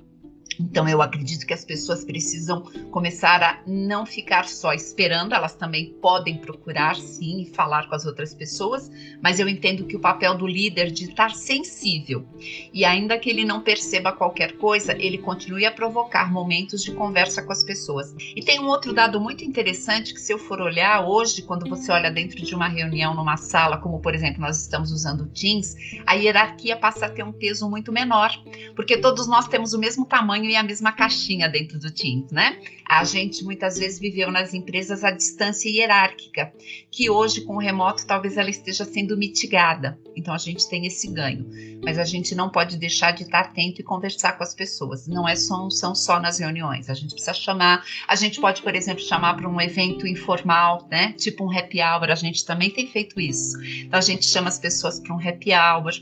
Então, 0.61 0.89
eu 0.89 1.01
acredito 1.01 1.47
que 1.47 1.55
as 1.55 1.65
pessoas 1.65 2.05
precisam 2.05 2.63
começar 2.91 3.43
a 3.43 3.61
não 3.67 4.05
ficar 4.05 4.47
só 4.47 4.73
esperando, 4.73 5.35
elas 5.35 5.55
também 5.55 5.95
podem 6.01 6.39
procurar, 6.39 6.97
sim, 6.97 7.43
e 7.43 7.47
falar 7.47 7.89
com 7.89 7.95
as 7.95 8.05
outras 8.05 8.35
pessoas, 8.35 8.91
mas 9.23 9.41
eu 9.41 9.49
entendo 9.49 9.85
que 9.85 9.97
o 9.97 10.01
papel 10.01 10.37
do 10.37 10.47
líder 10.47 10.91
de 10.91 11.05
estar 11.05 11.35
sensível 11.35 12.27
e, 12.73 12.85
ainda 12.85 13.19
que 13.19 13.31
ele 13.31 13.45
não 13.45 13.61
perceba 13.61 14.13
qualquer 14.13 14.57
coisa, 14.59 14.93
ele 14.93 15.19
continue 15.19 15.65
a 15.65 15.73
provocar 15.73 16.31
momentos 16.31 16.83
de 16.83 16.93
conversa 16.93 17.43
com 17.43 17.53
as 17.53 17.65
pessoas. 17.65 18.15
E 18.37 18.43
tem 18.43 18.61
um 18.61 18.67
outro 18.67 18.93
dado 18.93 19.21
muito 19.21 19.45
interessante 19.45 20.13
que, 20.13 20.21
se 20.21 20.33
eu 20.33 20.39
for 20.39 20.61
olhar 20.61 21.07
hoje, 21.07 21.43
quando 21.43 21.69
você 21.69 21.91
olha 21.91 22.11
dentro 22.11 22.43
de 22.43 22.55
uma 22.55 22.69
reunião 22.69 23.15
numa 23.15 23.37
sala, 23.37 23.79
como 23.79 24.01
por 24.01 24.15
exemplo 24.15 24.41
nós 24.41 24.61
estamos 24.61 24.93
usando 24.93 25.23
o 25.23 25.29
Teams, 25.29 25.75
a 26.07 26.15
hierarquia 26.15 26.77
passa 26.77 27.07
a 27.07 27.11
ter 27.11 27.23
um 27.23 27.33
peso 27.33 27.69
muito 27.69 27.91
menor, 27.91 28.31
porque 28.77 28.99
todos 28.99 29.27
nós 29.27 29.49
temos 29.49 29.73
o 29.73 29.79
mesmo 29.79 30.05
tamanho 30.05 30.42
tamanho 30.43 30.51
e 30.51 30.57
a 30.57 30.63
mesma 30.63 30.93
caixinha 30.93 31.49
dentro 31.49 31.79
do 31.79 31.91
Teams, 31.91 32.31
né? 32.33 32.59
A 32.87 33.05
gente 33.05 33.45
muitas 33.45 33.79
vezes 33.79 33.99
viveu 33.99 34.31
nas 34.31 34.53
empresas 34.53 35.05
a 35.05 35.11
distância 35.11 35.71
hierárquica, 35.71 36.53
que 36.91 37.09
hoje 37.09 37.43
com 37.43 37.55
o 37.55 37.59
remoto 37.59 38.07
talvez 38.07 38.37
ela 38.37 38.51
esteja 38.51 38.85
sendo 38.85 39.17
mitigada. 39.17 39.99
Então 40.15 40.35
a 40.35 40.39
gente 40.39 40.69
tem 40.69 40.87
esse 40.87 41.09
ganho, 41.09 41.47
mas 41.83 41.99
a 41.99 42.05
gente 42.05 42.35
não 42.35 42.51
pode 42.51 42.77
deixar 42.77 43.13
de 43.13 43.23
estar 43.23 43.41
atento 43.41 43.81
e 43.81 43.85
conversar 43.85 44.33
com 44.33 44.43
as 44.43 44.55
pessoas. 44.55 45.07
Não 45.07 45.27
é 45.27 45.37
só 45.37 45.71
são 45.71 45.95
só 45.95 46.21
nas 46.21 46.39
reuniões. 46.39 46.91
A 46.91 46.95
gente 46.95 47.13
precisa 47.13 47.33
chamar. 47.33 47.85
A 48.07 48.17
gente 48.17 48.41
pode, 48.41 48.61
por 48.63 48.75
exemplo, 48.75 49.03
chamar 49.03 49.35
para 49.35 49.49
um 49.49 49.61
evento 49.61 50.07
informal, 50.07 50.87
né? 50.91 51.13
Tipo 51.13 51.45
um 51.45 51.59
happy 51.59 51.81
hour. 51.81 52.11
A 52.11 52.15
gente 52.15 52.45
também 52.45 52.71
tem 52.71 52.87
feito 52.87 53.19
isso. 53.21 53.57
Então 53.63 53.99
a 53.99 54.03
gente 54.03 54.27
chama 54.27 54.49
as 54.49 54.59
pessoas 54.59 55.01
para 55.01 55.15
um 55.15 55.19
happy 55.19 55.53
hour. 55.53 55.93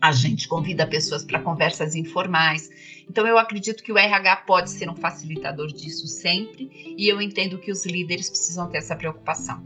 A 0.00 0.12
gente 0.12 0.46
convida 0.46 0.86
pessoas 0.86 1.24
para 1.24 1.40
conversas 1.40 1.96
informais. 1.96 2.70
Então, 3.08 3.26
eu 3.26 3.36
acredito 3.36 3.82
que 3.82 3.92
o 3.92 3.98
RH 3.98 4.36
pode 4.46 4.70
ser 4.70 4.88
um 4.88 4.94
facilitador 4.94 5.68
disso 5.68 6.06
sempre, 6.06 6.94
e 6.96 7.08
eu 7.08 7.20
entendo 7.20 7.58
que 7.58 7.72
os 7.72 7.84
líderes 7.84 8.28
precisam 8.28 8.68
ter 8.68 8.78
essa 8.78 8.94
preocupação. 8.94 9.60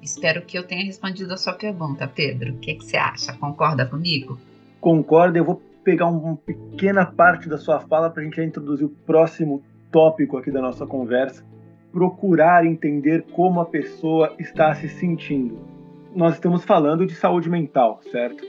Espero 0.00 0.42
que 0.42 0.56
eu 0.56 0.62
tenha 0.62 0.84
respondido 0.84 1.34
a 1.34 1.36
sua 1.36 1.52
pergunta, 1.52 2.06
Pedro. 2.06 2.54
O 2.54 2.58
que, 2.58 2.74
que 2.74 2.84
você 2.84 2.96
acha? 2.96 3.32
Concorda 3.34 3.84
comigo? 3.84 4.38
Concordo. 4.80 5.36
Eu 5.36 5.44
vou 5.44 5.62
pegar 5.84 6.06
uma 6.06 6.36
pequena 6.36 7.04
parte 7.04 7.48
da 7.48 7.58
sua 7.58 7.80
fala 7.80 8.08
para 8.08 8.22
a 8.22 8.24
gente 8.24 8.40
introduzir 8.40 8.86
o 8.86 8.88
próximo 8.88 9.62
tópico 9.90 10.38
aqui 10.38 10.50
da 10.50 10.62
nossa 10.62 10.86
conversa. 10.86 11.44
Procurar 11.92 12.64
entender 12.64 13.24
como 13.32 13.60
a 13.60 13.66
pessoa 13.66 14.34
está 14.38 14.74
se 14.74 14.88
sentindo. 14.88 15.75
Nós 16.16 16.34
estamos 16.34 16.64
falando 16.64 17.04
de 17.04 17.14
saúde 17.14 17.50
mental, 17.50 18.00
certo? 18.10 18.42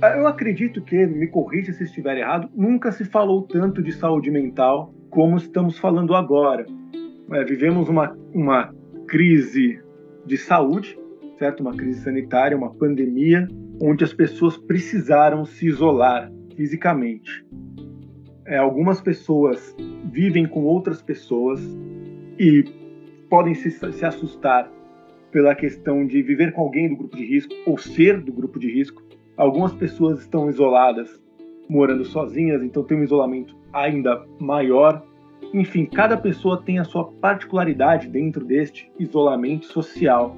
Ah, 0.00 0.16
eu 0.16 0.26
acredito 0.26 0.80
que, 0.80 1.06
me 1.06 1.26
corrija 1.26 1.70
se 1.70 1.84
estiver 1.84 2.16
errado, 2.16 2.48
nunca 2.56 2.90
se 2.90 3.04
falou 3.04 3.42
tanto 3.42 3.82
de 3.82 3.92
saúde 3.92 4.30
mental 4.30 4.94
como 5.10 5.36
estamos 5.36 5.78
falando 5.78 6.14
agora. 6.14 6.64
É, 7.32 7.44
vivemos 7.44 7.90
uma, 7.90 8.16
uma 8.32 8.74
crise 9.06 9.78
de 10.24 10.38
saúde, 10.38 10.98
certo? 11.38 11.60
Uma 11.60 11.76
crise 11.76 12.00
sanitária, 12.00 12.56
uma 12.56 12.72
pandemia, 12.72 13.46
onde 13.82 14.02
as 14.02 14.14
pessoas 14.14 14.56
precisaram 14.56 15.44
se 15.44 15.66
isolar 15.66 16.32
fisicamente. 16.56 17.44
É, 18.46 18.56
algumas 18.56 18.98
pessoas 18.98 19.76
vivem 20.10 20.46
com 20.46 20.64
outras 20.64 21.02
pessoas 21.02 21.60
e 22.38 22.64
podem 23.28 23.54
se, 23.54 23.70
se 23.70 24.04
assustar 24.06 24.70
pela 25.30 25.54
questão 25.54 26.06
de 26.06 26.22
viver 26.22 26.52
com 26.52 26.62
alguém 26.62 26.88
do 26.88 26.96
grupo 26.96 27.16
de 27.16 27.24
risco 27.24 27.54
ou 27.66 27.78
ser 27.78 28.20
do 28.20 28.32
grupo 28.32 28.58
de 28.58 28.70
risco. 28.70 29.02
Algumas 29.36 29.72
pessoas 29.72 30.20
estão 30.20 30.48
isoladas, 30.48 31.20
morando 31.68 32.04
sozinhas, 32.04 32.62
então 32.62 32.82
tem 32.82 32.98
um 32.98 33.02
isolamento 33.02 33.56
ainda 33.72 34.24
maior. 34.38 35.04
Enfim, 35.54 35.86
cada 35.86 36.16
pessoa 36.16 36.62
tem 36.62 36.78
a 36.78 36.84
sua 36.84 37.04
particularidade 37.04 38.08
dentro 38.08 38.44
deste 38.44 38.90
isolamento 38.98 39.66
social. 39.66 40.36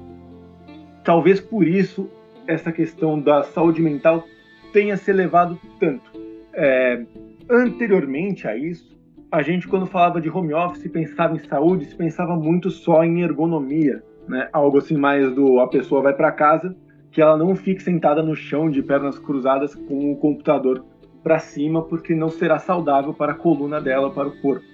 Talvez 1.03 1.41
por 1.41 1.67
isso 1.67 2.09
essa 2.47 2.71
questão 2.71 3.19
da 3.19 3.43
saúde 3.43 3.81
mental 3.81 4.23
tenha 4.71 4.97
se 4.97 5.11
elevado 5.11 5.59
tanto. 5.79 6.11
É, 6.53 7.03
anteriormente 7.49 8.47
a 8.47 8.55
isso, 8.55 8.93
a 9.31 9.41
gente, 9.41 9.67
quando 9.67 9.87
falava 9.87 10.21
de 10.21 10.29
home 10.29 10.53
office, 10.53 10.87
pensava 10.91 11.35
em 11.35 11.39
saúde, 11.39 11.85
se 11.85 11.95
pensava 11.95 12.35
muito 12.35 12.69
só 12.69 13.03
em 13.03 13.21
ergonomia, 13.21 14.03
né? 14.27 14.49
Algo 14.51 14.77
assim 14.77 14.97
mais 14.97 15.33
do 15.33 15.59
a 15.59 15.67
pessoa 15.67 16.01
vai 16.01 16.13
para 16.13 16.31
casa, 16.31 16.75
que 17.11 17.21
ela 17.21 17.37
não 17.37 17.55
fique 17.55 17.81
sentada 17.81 18.23
no 18.23 18.35
chão 18.35 18.69
de 18.69 18.81
pernas 18.81 19.19
cruzadas 19.19 19.75
com 19.75 20.11
o 20.11 20.17
computador 20.17 20.83
para 21.23 21.39
cima, 21.39 21.81
porque 21.83 22.13
não 22.13 22.29
será 22.29 22.59
saudável 22.59 23.13
para 23.13 23.31
a 23.31 23.35
coluna 23.35 23.79
dela, 23.79 24.11
para 24.11 24.27
o 24.27 24.41
corpo. 24.41 24.65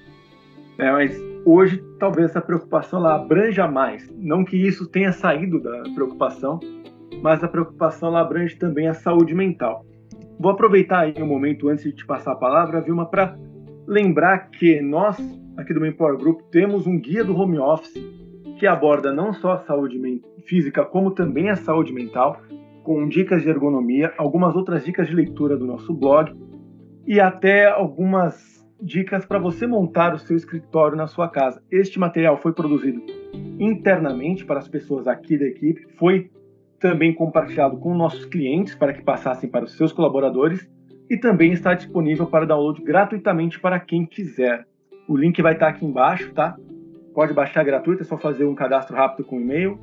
É, 0.77 0.91
mas 0.91 1.22
hoje 1.46 1.84
talvez 2.00 2.29
essa 2.29 2.41
preocupação 2.41 3.00
ela 3.00 3.15
abranja 3.15 3.68
mais, 3.68 4.10
não 4.18 4.46
que 4.46 4.56
isso 4.56 4.88
tenha 4.88 5.12
saído 5.12 5.60
da 5.60 5.84
preocupação, 5.94 6.60
mas 7.22 7.44
a 7.44 7.48
preocupação 7.48 8.10
ela 8.10 8.22
abrange 8.22 8.56
também 8.56 8.88
a 8.88 8.94
saúde 8.94 9.36
mental. 9.36 9.86
Vou 10.39 10.51
aproveitar 10.51 11.00
aí 11.00 11.13
um 11.22 11.27
momento 11.27 11.68
antes 11.68 11.84
de 11.84 11.91
te 11.91 12.06
passar 12.06 12.32
a 12.32 12.38
palavra, 12.38 12.79
Vilma, 12.79 13.06
para 13.06 13.36
lembrar 13.86 14.50
que 14.51 14.79
nós, 14.79 15.18
aqui 15.58 15.74
do 15.74 15.86
Empower 15.86 16.18
Group, 16.18 16.41
temos 16.50 16.88
um 16.88 16.98
guia 16.98 17.25
do 17.25 17.36
home 17.36 17.60
office 17.60 17.94
que 18.60 18.68
aborda 18.68 19.13
não 19.13 19.32
só 19.34 19.54
a 19.54 19.60
saúde 19.60 19.98
física, 20.46 20.84
como 20.84 21.12
também 21.12 21.50
a 21.50 21.56
saúde 21.56 21.94
mental, 21.94 22.42
com 22.84 23.08
dicas 23.08 23.42
de 23.42 23.50
ergonomia, 23.50 24.13
algumas 24.18 24.56
outras 24.56 24.84
dicas 24.84 25.08
de 25.08 25.16
leitura 25.16 25.56
do 25.56 25.66
nosso 25.66 25.94
blog 25.94 26.36
e 27.08 27.20
até 27.20 27.68
algumas 27.68 28.60
dicas 28.82 29.25
para 29.25 29.39
você 29.39 29.66
montar 29.66 30.13
o 30.13 30.20
seu 30.20 30.36
escritório 30.36 30.98
na 30.98 31.08
sua 31.08 31.30
casa. 31.30 31.63
Este 31.72 31.98
material 31.98 32.38
foi 32.38 32.54
produzido 32.54 33.01
internamente 33.60 34.46
para 34.46 34.60
as 34.60 34.68
pessoas 34.68 35.08
aqui 35.08 35.38
da 35.38 35.46
equipe, 35.46 35.88
foi 35.98 36.30
também 36.80 37.13
compartilhado 37.13 37.78
com 37.78 37.94
nossos 37.94 38.25
clientes 38.25 38.75
para 38.75 38.94
que 38.94 39.01
passassem 39.01 39.50
para 39.50 39.66
os 39.66 39.78
seus 39.78 39.94
colaboradores 39.94 40.70
e 41.10 41.18
também 41.18 41.54
está 41.54 41.74
disponível 41.74 42.28
para 42.28 42.46
download 42.46 42.82
gratuitamente 42.84 43.60
para 43.60 43.80
quem 43.80 44.06
quiser. 44.06 44.66
O 45.08 45.18
link 45.18 45.42
vai 45.42 45.54
estar 45.54 45.70
aqui 45.70 45.86
embaixo, 45.86 46.34
tá? 46.34 46.56
Pode 47.13 47.34
baixar 47.34 47.63
gratuito, 47.63 48.04
é 48.04 48.06
só 48.06 48.18
fazer 48.18 48.46
um 48.46 48.56
cadastro 48.56 48.96
rápido 48.96 49.25
com 49.25 49.39
e-mail. 49.39 49.80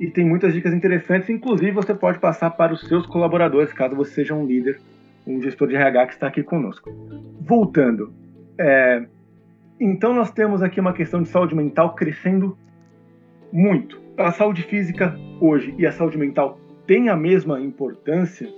E 0.00 0.10
tem 0.10 0.24
muitas 0.24 0.52
dicas 0.52 0.72
interessantes, 0.72 1.28
inclusive 1.28 1.70
você 1.70 1.94
pode 1.94 2.18
passar 2.18 2.50
para 2.50 2.72
os 2.72 2.80
seus 2.88 3.06
colaboradores, 3.06 3.72
caso 3.72 3.94
você 3.94 4.12
seja 4.12 4.34
um 4.34 4.44
líder, 4.44 4.80
um 5.26 5.40
gestor 5.40 5.68
de 5.68 5.76
RH 5.76 6.06
que 6.06 6.12
está 6.14 6.26
aqui 6.26 6.42
conosco. 6.42 6.90
Voltando, 7.40 8.12
é... 8.58 9.04
então 9.78 10.12
nós 10.12 10.30
temos 10.32 10.62
aqui 10.62 10.80
uma 10.80 10.92
questão 10.92 11.22
de 11.22 11.28
saúde 11.28 11.54
mental 11.54 11.94
crescendo 11.94 12.56
muito 13.52 14.02
a 14.16 14.32
saúde 14.32 14.62
física 14.62 15.18
hoje 15.40 15.74
e 15.78 15.86
a 15.86 15.92
saúde 15.92 16.18
mental 16.18 16.58
têm 16.86 17.08
a 17.08 17.16
mesma 17.16 17.60
importância? 17.60 18.48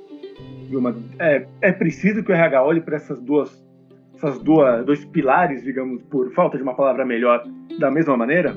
É, 1.18 1.46
é 1.60 1.72
preciso 1.72 2.22
que 2.22 2.32
o 2.32 2.34
RH 2.34 2.64
olhe 2.64 2.80
para 2.80 2.96
essas 2.96 3.20
duas, 3.20 3.64
essas 4.14 4.38
duas, 4.40 4.84
dois 4.84 5.04
pilares, 5.04 5.62
digamos, 5.62 6.02
por 6.04 6.32
falta 6.32 6.56
de 6.56 6.62
uma 6.62 6.74
palavra 6.74 7.04
melhor, 7.04 7.44
da 7.78 7.90
mesma 7.90 8.16
maneira? 8.16 8.56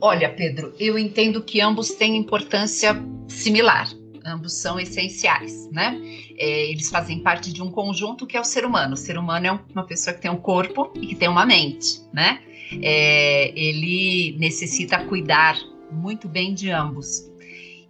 Olha, 0.00 0.28
Pedro, 0.28 0.74
eu 0.78 0.98
entendo 0.98 1.42
que 1.42 1.60
ambos 1.60 1.90
têm 1.90 2.16
importância 2.16 2.94
similar. 3.28 3.88
Ambos 4.26 4.54
são 4.54 4.80
essenciais, 4.80 5.68
né? 5.70 6.00
É, 6.38 6.70
eles 6.70 6.88
fazem 6.88 7.20
parte 7.20 7.52
de 7.52 7.62
um 7.62 7.70
conjunto 7.70 8.26
que 8.26 8.36
é 8.36 8.40
o 8.40 8.44
ser 8.44 8.64
humano. 8.64 8.94
O 8.94 8.96
ser 8.96 9.18
humano 9.18 9.46
é 9.46 9.60
uma 9.74 9.84
pessoa 9.84 10.14
que 10.14 10.22
tem 10.22 10.30
um 10.30 10.36
corpo 10.36 10.92
e 10.96 11.06
que 11.06 11.14
tem 11.14 11.28
uma 11.28 11.44
mente, 11.44 12.00
né? 12.12 12.40
É, 12.82 13.52
ele 13.58 14.36
necessita 14.38 15.04
cuidar 15.04 15.58
muito 15.90 16.26
bem 16.28 16.54
de 16.54 16.70
ambos. 16.70 17.30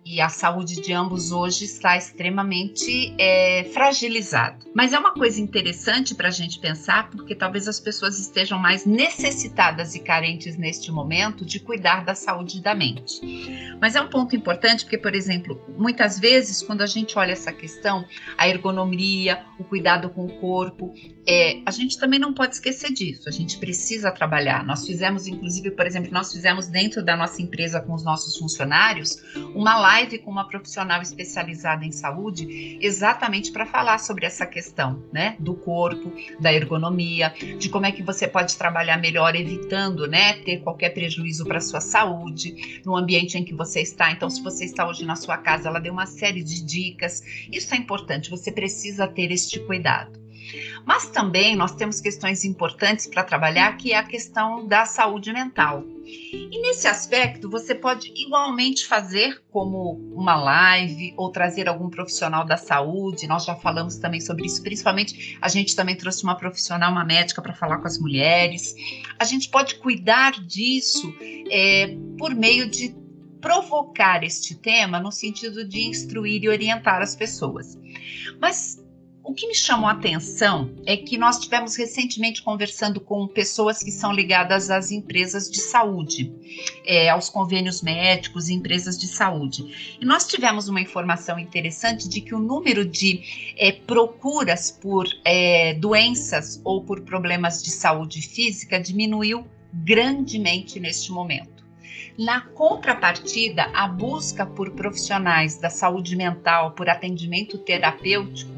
E 0.06 0.20
a 0.20 0.28
saúde 0.28 0.82
de 0.82 0.92
ambos 0.92 1.32
hoje 1.32 1.64
está 1.64 1.96
extremamente 1.96 3.14
é, 3.16 3.64
fragilizada. 3.72 4.58
Mas 4.74 4.92
é 4.92 4.98
uma 4.98 5.14
coisa 5.14 5.40
interessante 5.40 6.14
para 6.14 6.28
a 6.28 6.30
gente 6.30 6.58
pensar, 6.58 7.08
porque 7.08 7.34
talvez 7.34 7.66
as 7.66 7.80
pessoas 7.80 8.18
estejam 8.18 8.58
mais 8.58 8.84
necessitadas 8.84 9.94
e 9.94 10.00
carentes 10.00 10.58
neste 10.58 10.92
momento 10.92 11.42
de 11.42 11.58
cuidar 11.58 12.04
da 12.04 12.14
saúde 12.14 12.60
da 12.60 12.74
mente. 12.74 13.78
Mas 13.80 13.96
é 13.96 14.00
um 14.00 14.08
ponto 14.08 14.36
importante, 14.36 14.84
porque, 14.84 14.98
por 14.98 15.14
exemplo, 15.14 15.58
muitas 15.78 16.18
vezes, 16.18 16.60
quando 16.60 16.82
a 16.82 16.86
gente 16.86 17.18
olha 17.18 17.32
essa 17.32 17.52
questão, 17.52 18.04
a 18.36 18.46
ergonomia, 18.46 19.42
o 19.58 19.64
cuidado 19.64 20.10
com 20.10 20.26
o 20.26 20.38
corpo, 20.38 20.92
é, 21.26 21.62
a 21.64 21.70
gente 21.70 21.98
também 21.98 22.18
não 22.20 22.34
pode 22.34 22.56
esquecer 22.56 22.92
disso. 22.92 23.26
A 23.26 23.32
gente 23.32 23.56
precisa 23.56 24.10
trabalhar. 24.10 24.66
Nós 24.66 24.86
fizemos, 24.86 25.26
inclusive, 25.26 25.70
por 25.70 25.86
exemplo, 25.86 26.12
nós 26.12 26.30
fizemos 26.30 26.66
dentro 26.66 27.02
da 27.02 27.16
nossa 27.16 27.40
empresa 27.40 27.80
com 27.80 27.94
os 27.94 28.04
nossos 28.04 28.36
funcionários 28.36 29.16
uma 29.54 29.78
live 29.78 29.93
com 30.18 30.30
uma 30.30 30.48
profissional 30.48 31.00
especializada 31.00 31.84
em 31.84 31.92
saúde, 31.92 32.78
exatamente 32.80 33.52
para 33.52 33.64
falar 33.64 33.98
sobre 33.98 34.26
essa 34.26 34.44
questão, 34.44 35.02
né, 35.12 35.36
do 35.38 35.54
corpo, 35.54 36.12
da 36.40 36.52
ergonomia, 36.52 37.32
de 37.58 37.68
como 37.68 37.86
é 37.86 37.92
que 37.92 38.02
você 38.02 38.26
pode 38.26 38.56
trabalhar 38.56 38.96
melhor, 38.96 39.36
evitando, 39.36 40.06
né, 40.08 40.34
ter 40.42 40.58
qualquer 40.62 40.90
prejuízo 40.90 41.44
para 41.44 41.60
sua 41.60 41.80
saúde 41.80 42.82
no 42.84 42.96
ambiente 42.96 43.38
em 43.38 43.44
que 43.44 43.54
você 43.54 43.80
está. 43.80 44.10
Então, 44.10 44.28
se 44.28 44.42
você 44.42 44.64
está 44.64 44.86
hoje 44.88 45.04
na 45.04 45.14
sua 45.14 45.36
casa, 45.36 45.68
ela 45.68 45.78
deu 45.78 45.92
uma 45.92 46.06
série 46.06 46.42
de 46.42 46.64
dicas. 46.64 47.22
Isso 47.52 47.72
é 47.72 47.76
importante. 47.76 48.30
Você 48.30 48.50
precisa 48.50 49.06
ter 49.06 49.30
este 49.30 49.60
cuidado. 49.60 50.23
Mas 50.84 51.08
também 51.08 51.56
nós 51.56 51.72
temos 51.72 52.00
questões 52.00 52.44
importantes 52.44 53.06
para 53.06 53.24
trabalhar, 53.24 53.76
que 53.76 53.92
é 53.92 53.96
a 53.96 54.04
questão 54.04 54.66
da 54.66 54.84
saúde 54.84 55.32
mental. 55.32 55.82
E 56.04 56.60
nesse 56.60 56.86
aspecto, 56.86 57.48
você 57.48 57.74
pode 57.74 58.12
igualmente 58.14 58.86
fazer 58.86 59.42
como 59.50 59.92
uma 60.14 60.36
live 60.36 61.14
ou 61.16 61.30
trazer 61.30 61.68
algum 61.68 61.88
profissional 61.88 62.44
da 62.44 62.58
saúde. 62.58 63.26
Nós 63.26 63.44
já 63.46 63.56
falamos 63.56 63.96
também 63.96 64.20
sobre 64.20 64.46
isso, 64.46 64.62
principalmente 64.62 65.38
a 65.40 65.48
gente 65.48 65.74
também 65.74 65.96
trouxe 65.96 66.22
uma 66.22 66.36
profissional, 66.36 66.92
uma 66.92 67.04
médica, 67.04 67.40
para 67.40 67.54
falar 67.54 67.78
com 67.78 67.86
as 67.86 67.98
mulheres. 67.98 68.74
A 69.18 69.24
gente 69.24 69.48
pode 69.48 69.76
cuidar 69.76 70.32
disso 70.32 71.14
é, 71.50 71.96
por 72.18 72.34
meio 72.34 72.68
de 72.68 72.94
provocar 73.40 74.22
este 74.24 74.54
tema 74.54 74.98
no 74.98 75.12
sentido 75.12 75.66
de 75.66 75.82
instruir 75.82 76.42
e 76.42 76.48
orientar 76.48 77.02
as 77.02 77.14
pessoas. 77.14 77.78
Mas 78.40 78.83
o 79.24 79.32
que 79.32 79.48
me 79.48 79.54
chamou 79.54 79.88
a 79.88 79.92
atenção 79.92 80.70
é 80.84 80.98
que 80.98 81.16
nós 81.16 81.38
tivemos 81.38 81.74
recentemente 81.76 82.42
conversando 82.42 83.00
com 83.00 83.26
pessoas 83.26 83.82
que 83.82 83.90
são 83.90 84.12
ligadas 84.12 84.70
às 84.70 84.90
empresas 84.90 85.50
de 85.50 85.60
saúde, 85.60 86.30
é, 86.84 87.08
aos 87.08 87.30
convênios 87.30 87.80
médicos 87.80 88.50
e 88.50 88.54
empresas 88.54 88.98
de 88.98 89.08
saúde. 89.08 89.96
E 89.98 90.04
nós 90.04 90.26
tivemos 90.26 90.68
uma 90.68 90.80
informação 90.80 91.38
interessante 91.38 92.06
de 92.06 92.20
que 92.20 92.34
o 92.34 92.38
número 92.38 92.84
de 92.84 93.54
é, 93.56 93.72
procuras 93.72 94.70
por 94.70 95.06
é, 95.24 95.72
doenças 95.72 96.60
ou 96.62 96.84
por 96.84 97.00
problemas 97.00 97.62
de 97.62 97.70
saúde 97.70 98.20
física 98.20 98.78
diminuiu 98.78 99.46
grandemente 99.72 100.78
neste 100.78 101.10
momento. 101.10 101.64
Na 102.16 102.42
contrapartida, 102.42 103.64
a 103.74 103.88
busca 103.88 104.44
por 104.44 104.70
profissionais 104.72 105.56
da 105.56 105.70
saúde 105.70 106.14
mental, 106.14 106.72
por 106.72 106.88
atendimento 106.88 107.58
terapêutico, 107.58 108.52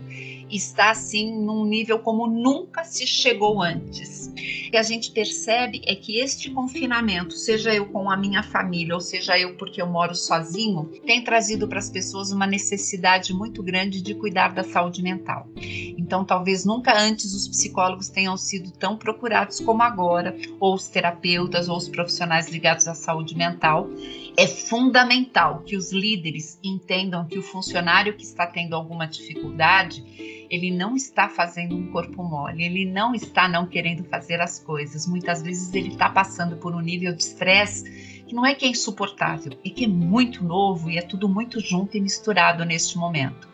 está 0.51 0.91
assim 0.91 1.37
num 1.39 1.65
nível 1.65 1.99
como 1.99 2.27
nunca 2.27 2.85
se 2.85 3.07
chegou 3.07 3.63
antes. 3.63 4.27
O 4.29 4.71
que 4.71 4.77
a 4.77 4.83
gente 4.83 5.11
percebe 5.11 5.81
é 5.87 5.95
que 5.95 6.19
este 6.19 6.51
confinamento, 6.51 7.35
seja 7.35 7.75
eu 7.75 7.87
com 7.87 8.11
a 8.11 8.17
minha 8.17 8.43
família 8.43 8.95
ou 8.95 9.01
seja 9.01 9.39
eu 9.39 9.57
porque 9.57 9.81
eu 9.81 9.87
moro 9.87 10.15
sozinho, 10.15 10.91
tem 11.07 11.23
trazido 11.23 11.69
para 11.69 11.79
as 11.79 11.89
pessoas 11.89 12.33
uma 12.33 12.47
necessidade 12.47 13.33
muito 13.33 13.63
grande 13.63 14.03
de 14.03 14.15
cuidar 14.15 14.53
da 14.53 14.63
saúde 14.63 15.03
mental. 15.03 15.49
Então, 15.57 16.25
talvez 16.25 16.65
nunca 16.65 16.97
antes 16.99 17.33
os 17.33 17.49
psicólogos 17.49 18.09
tenham 18.09 18.37
sido 18.37 18.71
tão 18.71 18.97
procurados 18.97 19.61
como 19.61 19.83
agora, 19.83 20.37
ou 20.61 20.75
os 20.75 20.89
terapeutas 20.89 21.69
ou 21.69 21.77
os 21.77 21.89
profissionais 21.89 22.49
ligados 22.49 22.87
à 22.87 22.95
saúde 22.95 23.37
mental. 23.37 23.89
É 24.37 24.47
fundamental 24.47 25.63
que 25.63 25.77
os 25.77 25.93
líderes 25.93 26.59
entendam 26.63 27.25
que 27.25 27.39
o 27.39 27.43
funcionário 27.43 28.15
que 28.15 28.23
está 28.23 28.47
tendo 28.47 28.77
alguma 28.77 29.07
dificuldade, 29.07 30.05
ele 30.51 30.71
não 30.71 30.95
está 30.95 31.29
fazendo 31.29 31.75
um 31.75 31.91
corpo 31.91 32.23
mole, 32.23 32.63
ele 32.63 32.85
não 32.85 33.15
está 33.15 33.49
não 33.49 33.67
querendo 33.67 34.05
fazer 34.05 34.41
as 34.41 34.59
coisas. 34.59 35.07
Muitas 35.07 35.43
vezes 35.43 35.73
ele 35.73 35.89
está 35.89 36.11
passando 36.11 36.57
por 36.57 36.75
um 36.75 36.81
nível 36.81 37.15
de 37.15 37.23
estresse 37.23 38.17
que 38.27 38.35
não 38.35 38.45
é 38.45 38.55
que 38.55 38.67
é 38.67 38.69
insuportável, 38.69 39.53
é 39.65 39.71
que 39.71 39.85
é 39.85 39.89
muito 39.89 40.45
novo 40.45 40.91
e 40.91 40.99
é 40.99 41.03
tudo 41.03 41.29
muito 41.29 41.61
junto 41.61 41.97
e 41.97 42.01
misturado 42.01 42.65
neste 42.65 42.99
momento. 42.99 43.49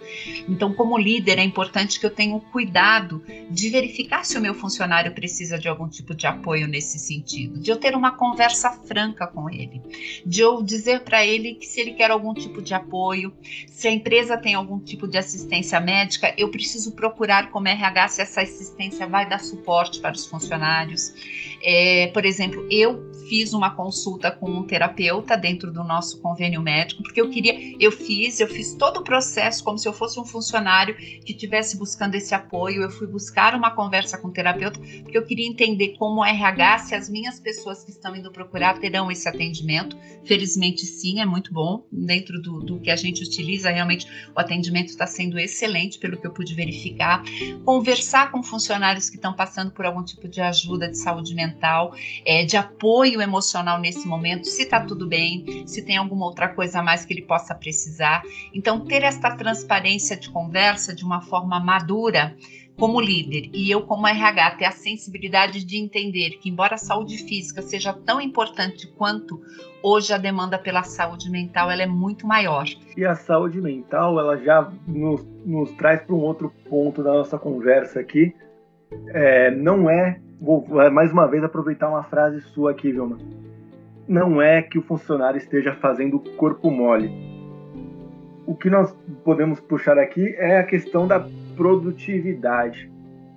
Então, 0.49 0.73
como 0.73 0.99
líder, 0.99 1.39
é 1.39 1.45
importante 1.45 1.99
que 1.99 2.07
eu 2.07 2.11
tenha 2.11 2.35
um 2.35 2.41
cuidado 2.41 3.23
de 3.51 3.71
verificar 3.71 4.25
se 4.25 4.37
o 4.37 4.41
meu 4.41 4.55
funcionário 4.55 5.13
precisa 5.13 5.59
de 5.59 5.69
algum 5.69 5.89
tipo 5.89 6.15
de 6.15 6.27
apoio 6.27 6.67
nesse 6.67 6.99
sentido, 6.99 7.61
de 7.61 7.71
eu 7.71 7.77
ter 7.77 7.95
uma 7.95 8.13
conversa 8.13 8.71
franca 8.87 9.27
com 9.27 9.49
ele, 9.49 9.81
de 10.25 10.41
eu 10.41 10.63
dizer 10.63 11.01
para 11.01 11.25
ele 11.25 11.55
que 11.55 11.67
se 11.67 11.81
ele 11.81 11.93
quer 11.93 12.11
algum 12.11 12.35
tipo 12.35 12.63
de 12.63 12.75
apoio, 12.75 13.33
se 13.69 13.89
a 13.89 13.91
empresa 13.91 14.37
tem 14.37 14.55
algum 14.55 14.79
tipo 14.79 15.07
de 15.07 15.19
assistência 15.19 15.81
médica, 15.81 16.35
eu 16.37 16.51
preciso 16.51 16.93
procurar 16.93 17.51
como 17.51 17.69
RH 17.69 18.09
se 18.09 18.23
essa 18.23 18.43
assistência 18.43 19.07
vai 19.07 19.29
dar 19.29 19.41
suporte 19.41 20.01
para 20.01 20.13
os 20.13 20.27
funcionários. 20.27 21.13
É, 21.63 22.09
por 22.09 22.25
exemplo, 22.25 22.67
eu 22.71 23.13
fiz 23.29 23.53
uma 23.53 23.71
consulta 23.71 24.31
com 24.31 24.51
um 24.51 24.63
terapeuta 24.63 25.37
dentro 25.37 25.73
do 25.73 25.83
nosso 25.83 26.21
convênio 26.21 26.61
médico, 26.61 27.03
porque 27.03 27.21
eu 27.21 27.31
queria, 27.31 27.77
eu 27.81 27.91
fiz, 27.91 28.41
eu 28.41 28.49
fiz 28.49 28.75
todo 28.75 28.99
o 28.99 29.05
processo 29.05 29.63
como 29.65 29.79
se 29.79 29.89
eu 29.89 29.92
fosse 29.93 30.19
um 30.19 30.25
funcionário 30.25 30.95
que 30.97 31.33
estivesse 31.33 31.77
buscando 31.77 32.15
esse 32.15 32.35
apoio. 32.35 32.83
Eu 32.83 32.91
fui 32.91 33.07
buscar 33.07 33.55
uma 33.55 33.71
conversa 33.71 34.19
com 34.19 34.29
o 34.29 34.33
terapeuta, 34.33 34.79
porque 35.03 35.17
eu 35.17 35.25
queria 35.25 35.47
entender 35.47 35.97
como 35.99 36.25
RH, 36.25 36.79
se 36.81 36.95
as 36.95 37.09
minhas 37.09 37.39
pessoas 37.41 37.85
que 37.85 37.91
estão 37.91 38.15
indo 38.15 38.31
procurar 38.31 38.79
terão 38.79 39.11
esse 39.11 39.29
atendimento. 39.29 39.97
Felizmente, 40.25 40.87
sim, 40.87 41.21
é 41.21 41.27
muito 41.27 41.53
bom. 41.53 41.85
Dentro 41.91 42.41
do, 42.41 42.61
do 42.61 42.81
que 42.81 42.91
a 42.91 42.97
gente 42.97 43.23
utiliza, 43.23 43.71
realmente 43.71 44.07
o 44.35 44.41
atendimento 44.41 44.89
está 44.89 45.07
sendo 45.07 45.39
excelente, 45.39 45.99
pelo 45.99 46.17
que 46.17 46.27
eu 46.27 46.33
pude 46.33 46.55
verificar. 46.55 47.23
Conversar 47.65 48.31
com 48.31 48.43
funcionários 48.43 49.11
que 49.11 49.17
estão 49.17 49.35
passando 49.35 49.71
por 49.71 49.85
algum 49.85 50.03
tipo 50.03 50.29
de 50.29 50.41
ajuda 50.41 50.89
de 50.89 50.99
saúde 50.99 51.35
mental, 51.35 51.95
é, 52.25 52.45
de 52.45 52.57
apoio 52.57 53.21
emocional 53.21 53.79
nesse 53.79 54.07
momento, 54.07 54.47
se 54.47 54.63
está 54.63 54.81
tudo 54.81 55.07
bem, 55.07 55.67
se 55.67 55.83
tem 55.83 55.97
alguma 55.97 56.27
outra 56.27 56.49
coisa 56.49 56.81
a 56.81 56.83
mais 56.83 57.05
que 57.05 57.13
ele 57.13 57.23
possa 57.23 57.55
precisar. 57.55 58.23
Então, 58.55 58.81
ter 58.81 59.03
esta 59.03 59.37
transparência 59.83 60.17
de 60.17 60.31
conversa 60.31 60.95
de 60.95 61.05
uma 61.05 61.21
forma 61.21 61.59
madura 61.59 62.35
como 62.79 63.01
líder 63.01 63.51
e 63.53 63.71
eu 63.71 63.83
como 63.83 64.07
RH 64.07 64.53
ter 64.53 64.65
a 64.65 64.71
sensibilidade 64.71 65.65
de 65.65 65.77
entender 65.77 66.39
que 66.41 66.49
embora 66.49 66.77
a 66.77 66.79
saúde 66.79 67.19
física 67.19 67.61
seja 67.61 67.93
tão 67.93 68.21
importante 68.21 68.87
quanto 68.97 69.41
hoje 69.83 70.13
a 70.13 70.19
demanda 70.19 70.59
pela 70.59 70.83
saúde 70.83 71.31
mental 71.31 71.71
ela 71.71 71.83
é 71.83 71.87
muito 71.87 72.27
maior. 72.27 72.65
E 72.97 73.05
a 73.05 73.15
saúde 73.15 73.61
mental 73.61 74.19
ela 74.19 74.37
já 74.39 74.73
nos, 74.87 75.25
nos 75.45 75.71
traz 75.73 76.01
para 76.03 76.15
um 76.15 76.21
outro 76.21 76.53
ponto 76.69 77.03
da 77.03 77.13
nossa 77.13 77.39
conversa 77.39 78.01
aqui. 78.01 78.35
É, 79.09 79.51
não 79.51 79.91
é, 79.91 80.21
vou 80.41 80.65
mais 80.93 81.13
uma 81.13 81.27
vez 81.27 81.43
aproveitar 81.43 81.89
uma 81.89 82.05
frase 82.05 82.41
sua 82.41 82.71
aqui, 82.71 82.91
Vilma 82.91 83.19
não 84.09 84.43
é 84.43 84.61
que 84.61 84.79
o 84.79 84.83
funcionário 84.83 85.39
esteja 85.39 85.75
fazendo 85.77 86.19
corpo 86.37 86.71
mole. 86.71 87.32
O 88.53 88.55
que 88.55 88.69
nós 88.69 88.95
podemos 89.25 89.61
puxar 89.61 89.99
aqui 89.99 90.35
é 90.37 90.59
a 90.59 90.63
questão 90.63 91.09
da 91.09 91.27
produtividade. 91.57 92.93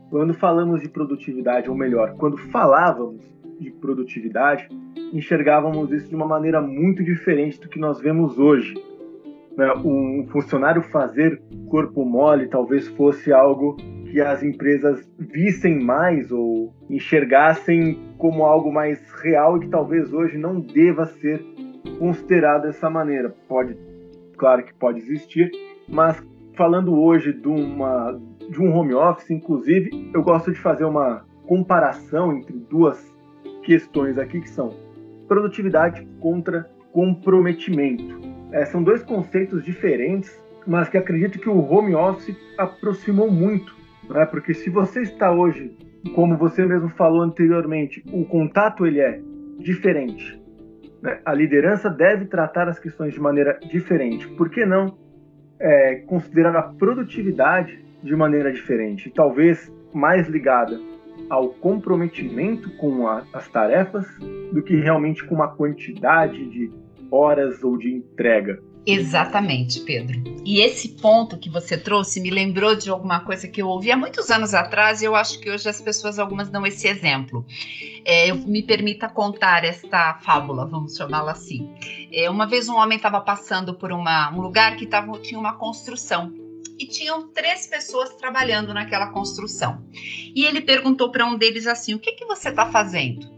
Quando 0.09 0.33
falamos 0.33 0.81
de 0.81 0.89
produtividade, 0.89 1.69
ou 1.69 1.75
melhor, 1.77 2.17
quando 2.17 2.35
falávamos 2.37 3.23
de 3.57 3.71
produtividade, 3.71 4.67
enxergávamos 5.13 5.89
isso 5.93 6.09
de 6.09 6.15
uma 6.17 6.27
maneira 6.27 6.59
muito 6.59 7.01
diferente 7.01 7.61
do 7.61 7.69
que 7.69 7.79
nós 7.79 7.97
vemos 8.01 8.37
hoje. 8.37 8.73
Né? 9.55 9.73
Um 9.85 10.27
funcionário 10.33 10.81
fazer 10.81 11.41
corpo 11.69 12.03
mole 12.03 12.49
talvez 12.49 12.85
fosse 12.89 13.31
algo 13.31 13.77
que 14.11 14.19
as 14.19 14.43
empresas 14.43 15.09
vissem 15.17 15.81
mais 15.81 16.29
ou 16.29 16.73
enxergassem 16.89 17.97
como 18.17 18.43
algo 18.43 18.69
mais 18.69 18.99
real 19.21 19.55
e 19.55 19.61
que 19.61 19.69
talvez 19.69 20.11
hoje 20.11 20.37
não 20.37 20.59
deva 20.59 21.05
ser 21.05 21.41
considerado 21.97 22.63
dessa 22.63 22.89
maneira. 22.89 23.33
Pode, 23.47 23.77
claro 24.35 24.63
que 24.63 24.73
pode 24.73 24.99
existir, 24.99 25.51
mas 25.87 26.21
falando 26.55 26.93
hoje 26.99 27.33
de, 27.33 27.47
uma, 27.47 28.19
de 28.49 28.61
um 28.61 28.73
home 28.75 28.93
office, 28.93 29.29
inclusive, 29.31 30.11
eu 30.13 30.21
gosto 30.21 30.51
de 30.51 30.59
fazer 30.59 30.85
uma 30.85 31.25
comparação 31.47 32.33
entre 32.37 32.53
duas 32.69 33.13
questões 33.63 34.17
aqui 34.17 34.41
que 34.41 34.49
são 34.49 34.73
produtividade 35.27 36.05
contra 36.19 36.69
comprometimento. 36.91 38.19
É, 38.51 38.65
são 38.65 38.83
dois 38.83 39.03
conceitos 39.03 39.63
diferentes, 39.63 40.41
mas 40.67 40.87
que 40.87 40.97
acredito 40.97 41.39
que 41.39 41.49
o 41.49 41.59
home 41.59 41.95
office 41.95 42.35
aproximou 42.57 43.29
muito 43.29 43.75
né? 44.09 44.25
Porque 44.25 44.53
se 44.53 44.69
você 44.69 45.01
está 45.01 45.31
hoje, 45.31 45.75
como 46.13 46.37
você 46.37 46.65
mesmo 46.65 46.89
falou 46.89 47.21
anteriormente, 47.21 48.03
o 48.11 48.25
contato 48.25 48.85
ele 48.85 48.99
é 48.99 49.19
diferente. 49.59 50.39
Né? 51.05 51.19
A 51.23 51.33
liderança 51.33 51.87
deve 51.87 52.25
tratar 52.25 52.67
as 52.67 52.79
questões 52.79 53.13
de 53.13 53.19
maneira 53.19 53.59
diferente. 53.69 54.27
Por 54.29 54.49
que 54.49 54.65
não 54.65 54.97
é, 55.59 55.97
considerar 56.07 56.55
a 56.55 56.63
produtividade 56.63 57.79
de 58.01 58.15
maneira 58.15 58.51
diferente? 58.51 59.11
Talvez 59.11 59.71
mais 59.93 60.27
ligada 60.27 60.79
ao 61.29 61.49
comprometimento 61.49 62.75
com 62.77 63.07
a, 63.07 63.23
as 63.31 63.47
tarefas 63.47 64.05
do 64.51 64.63
que 64.63 64.75
realmente 64.75 65.23
com 65.23 65.35
uma 65.35 65.55
quantidade 65.55 66.43
de 66.49 66.71
horas 67.11 67.63
ou 67.63 67.77
de 67.77 67.93
entrega. 67.93 68.59
Exatamente, 68.87 69.79
Pedro. 69.79 70.21
E 70.45 70.61
esse 70.61 70.89
ponto 70.89 71.39
que 71.39 71.49
você 71.49 71.75
trouxe 71.75 72.21
me 72.21 72.29
lembrou 72.29 72.75
de 72.75 72.87
alguma 72.87 73.19
coisa 73.21 73.47
que 73.47 73.59
eu 73.59 73.67
ouvi 73.67 73.91
há 73.91 73.97
muitos 73.97 74.29
anos 74.29 74.53
atrás 74.53 75.01
e 75.01 75.05
eu 75.05 75.15
acho 75.15 75.39
que 75.39 75.49
hoje 75.49 75.67
as 75.67 75.81
pessoas, 75.81 76.19
algumas, 76.19 76.49
dão 76.49 76.65
esse 76.67 76.87
exemplo. 76.87 77.43
É, 78.05 78.29
eu, 78.29 78.35
me 78.35 78.61
permita 78.61 79.09
contar 79.09 79.63
esta 79.65 80.13
fábula, 80.19 80.67
vamos 80.67 80.95
chamá-la 80.95 81.31
assim. 81.31 81.67
É, 82.13 82.29
uma 82.29 82.45
vez 82.45 82.69
um 82.69 82.75
homem 82.75 82.97
estava 82.97 83.19
passando 83.21 83.73
por 83.73 83.91
uma, 83.91 84.31
um 84.31 84.39
lugar 84.39 84.75
que 84.75 84.85
tava, 84.85 85.17
tinha 85.19 85.39
uma 85.39 85.57
construção 85.57 86.31
e 86.77 86.85
tinham 86.85 87.29
três 87.29 87.65
pessoas 87.65 88.13
trabalhando 88.13 88.71
naquela 88.71 89.07
construção. 89.07 89.83
E 90.35 90.45
ele 90.45 90.61
perguntou 90.61 91.09
para 91.09 91.25
um 91.25 91.35
deles 91.35 91.65
assim: 91.65 91.95
O 91.95 91.99
que, 91.99 92.11
que 92.11 92.25
você 92.25 92.49
está 92.49 92.67
fazendo? 92.67 93.33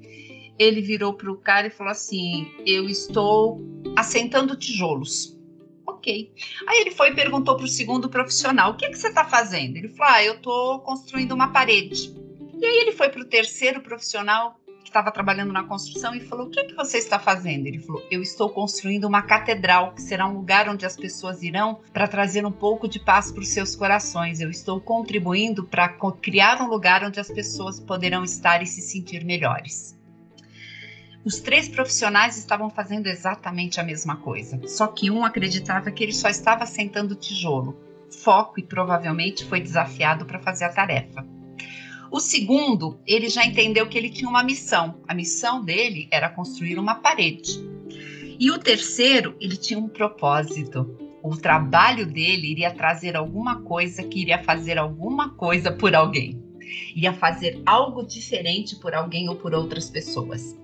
Ele 0.60 0.81
virou 0.81 1.13
para 1.13 1.31
o 1.31 1.38
cara 1.38 1.67
e 1.67 1.69
falou 1.69 1.91
assim: 1.91 2.51
Eu 2.65 2.89
estou 2.89 3.62
assentando 3.95 4.57
tijolos 4.57 5.37
ok. 5.97 6.31
Aí 6.67 6.81
ele 6.81 6.91
foi 6.91 7.10
e 7.10 7.15
perguntou 7.15 7.55
para 7.55 7.65
o 7.65 7.67
segundo 7.67 8.10
profissional: 8.10 8.71
o 8.71 8.75
que, 8.75 8.86
é 8.86 8.89
que 8.89 8.97
você 8.97 9.10
está 9.10 9.25
fazendo? 9.25 9.77
Ele 9.77 9.89
falou: 9.89 10.13
ah, 10.13 10.23
eu 10.23 10.36
estou 10.36 10.79
construindo 10.79 11.33
uma 11.33 11.49
parede. 11.49 12.15
E 12.60 12.65
aí 12.65 12.77
ele 12.77 12.91
foi 12.91 13.10
para 13.10 13.21
o 13.21 13.25
terceiro 13.25 13.81
profissional 13.81 14.60
que 14.83 14.89
estava 14.89 15.12
trabalhando 15.12 15.51
na 15.51 15.63
construção 15.63 16.15
e 16.15 16.21
falou: 16.21 16.47
O 16.47 16.49
que, 16.49 16.60
é 16.60 16.63
que 16.63 16.73
você 16.73 16.97
está 16.97 17.19
fazendo? 17.19 17.67
Ele 17.67 17.79
falou: 17.79 18.01
Eu 18.10 18.21
estou 18.21 18.49
construindo 18.49 19.05
uma 19.05 19.21
catedral, 19.21 19.93
que 19.93 20.01
será 20.01 20.27
um 20.27 20.33
lugar 20.33 20.69
onde 20.69 20.86
as 20.86 20.95
pessoas 20.95 21.43
irão 21.43 21.81
para 21.91 22.07
trazer 22.07 22.45
um 22.45 22.51
pouco 22.51 22.88
de 22.88 22.99
paz 22.99 23.31
para 23.31 23.41
os 23.41 23.49
seus 23.49 23.75
corações. 23.75 24.39
Eu 24.39 24.49
estou 24.49 24.79
contribuindo 24.79 25.65
para 25.65 25.89
criar 26.21 26.62
um 26.62 26.67
lugar 26.67 27.03
onde 27.03 27.19
as 27.19 27.29
pessoas 27.29 27.79
poderão 27.79 28.23
estar 28.23 28.63
e 28.63 28.65
se 28.65 28.81
sentir 28.81 29.25
melhores. 29.25 29.96
Os 31.28 31.42
três 31.42 31.68
profissionais 31.68 32.38
estavam 32.38 32.70
fazendo 32.70 33.08
exatamente 33.08 33.82
a 33.82 33.84
mesma 33.84 34.16
coisa, 34.16 34.66
só 34.66 34.88
que 34.88 35.12
um 35.12 35.26
acreditava 35.26 35.92
que 35.92 36.02
ele 36.02 36.13
só 36.13 36.30
estava 36.30 36.66
sentando 36.66 37.16
tijolo. 37.16 37.78
Foco 38.24 38.62
e 38.62 38.63
provavelmente 38.63 39.44
foi 39.44 39.60
desafiado 39.60 40.26
para 40.26 40.40
fazer 40.40 40.63
a 40.63 40.72
tarefa. 40.72 41.28
O 42.10 42.22
segundo, 42.22 43.02
ele 43.06 43.28
já 43.28 43.44
entendeu 43.44 43.90
que 43.90 43.98
ele 43.98 44.10
tinha 44.10 44.30
uma 44.30 44.42
missão. 44.42 45.02
A 45.06 45.13
missão 45.13 45.62
dele 45.62 46.08
era 46.12 46.30
construir 46.30 46.80
uma 46.80 46.96
parede. 46.96 47.60
E 48.40 48.50
o 48.50 48.58
terceiro, 48.58 49.36
ele 49.38 49.58
tinha 49.58 49.78
um 49.78 49.90
propósito. 49.90 50.98
O 51.22 51.36
trabalho 51.36 52.06
dele 52.06 52.52
iria 52.52 52.74
trazer 52.74 53.18
alguma 53.18 53.63
coisa 53.63 54.02
que 54.02 54.22
iria 54.22 54.42
fazer 54.42 54.78
alguma 54.78 55.32
coisa 55.32 55.74
por 55.74 55.94
alguém. 55.94 56.42
Iria 56.96 57.12
fazer 57.12 57.62
algo 57.66 58.08
diferente 58.08 58.78
por 58.78 58.94
alguém 58.94 59.28
ou 59.28 59.36
por 59.36 59.54
outras 59.54 59.90
pessoas. 59.90 60.56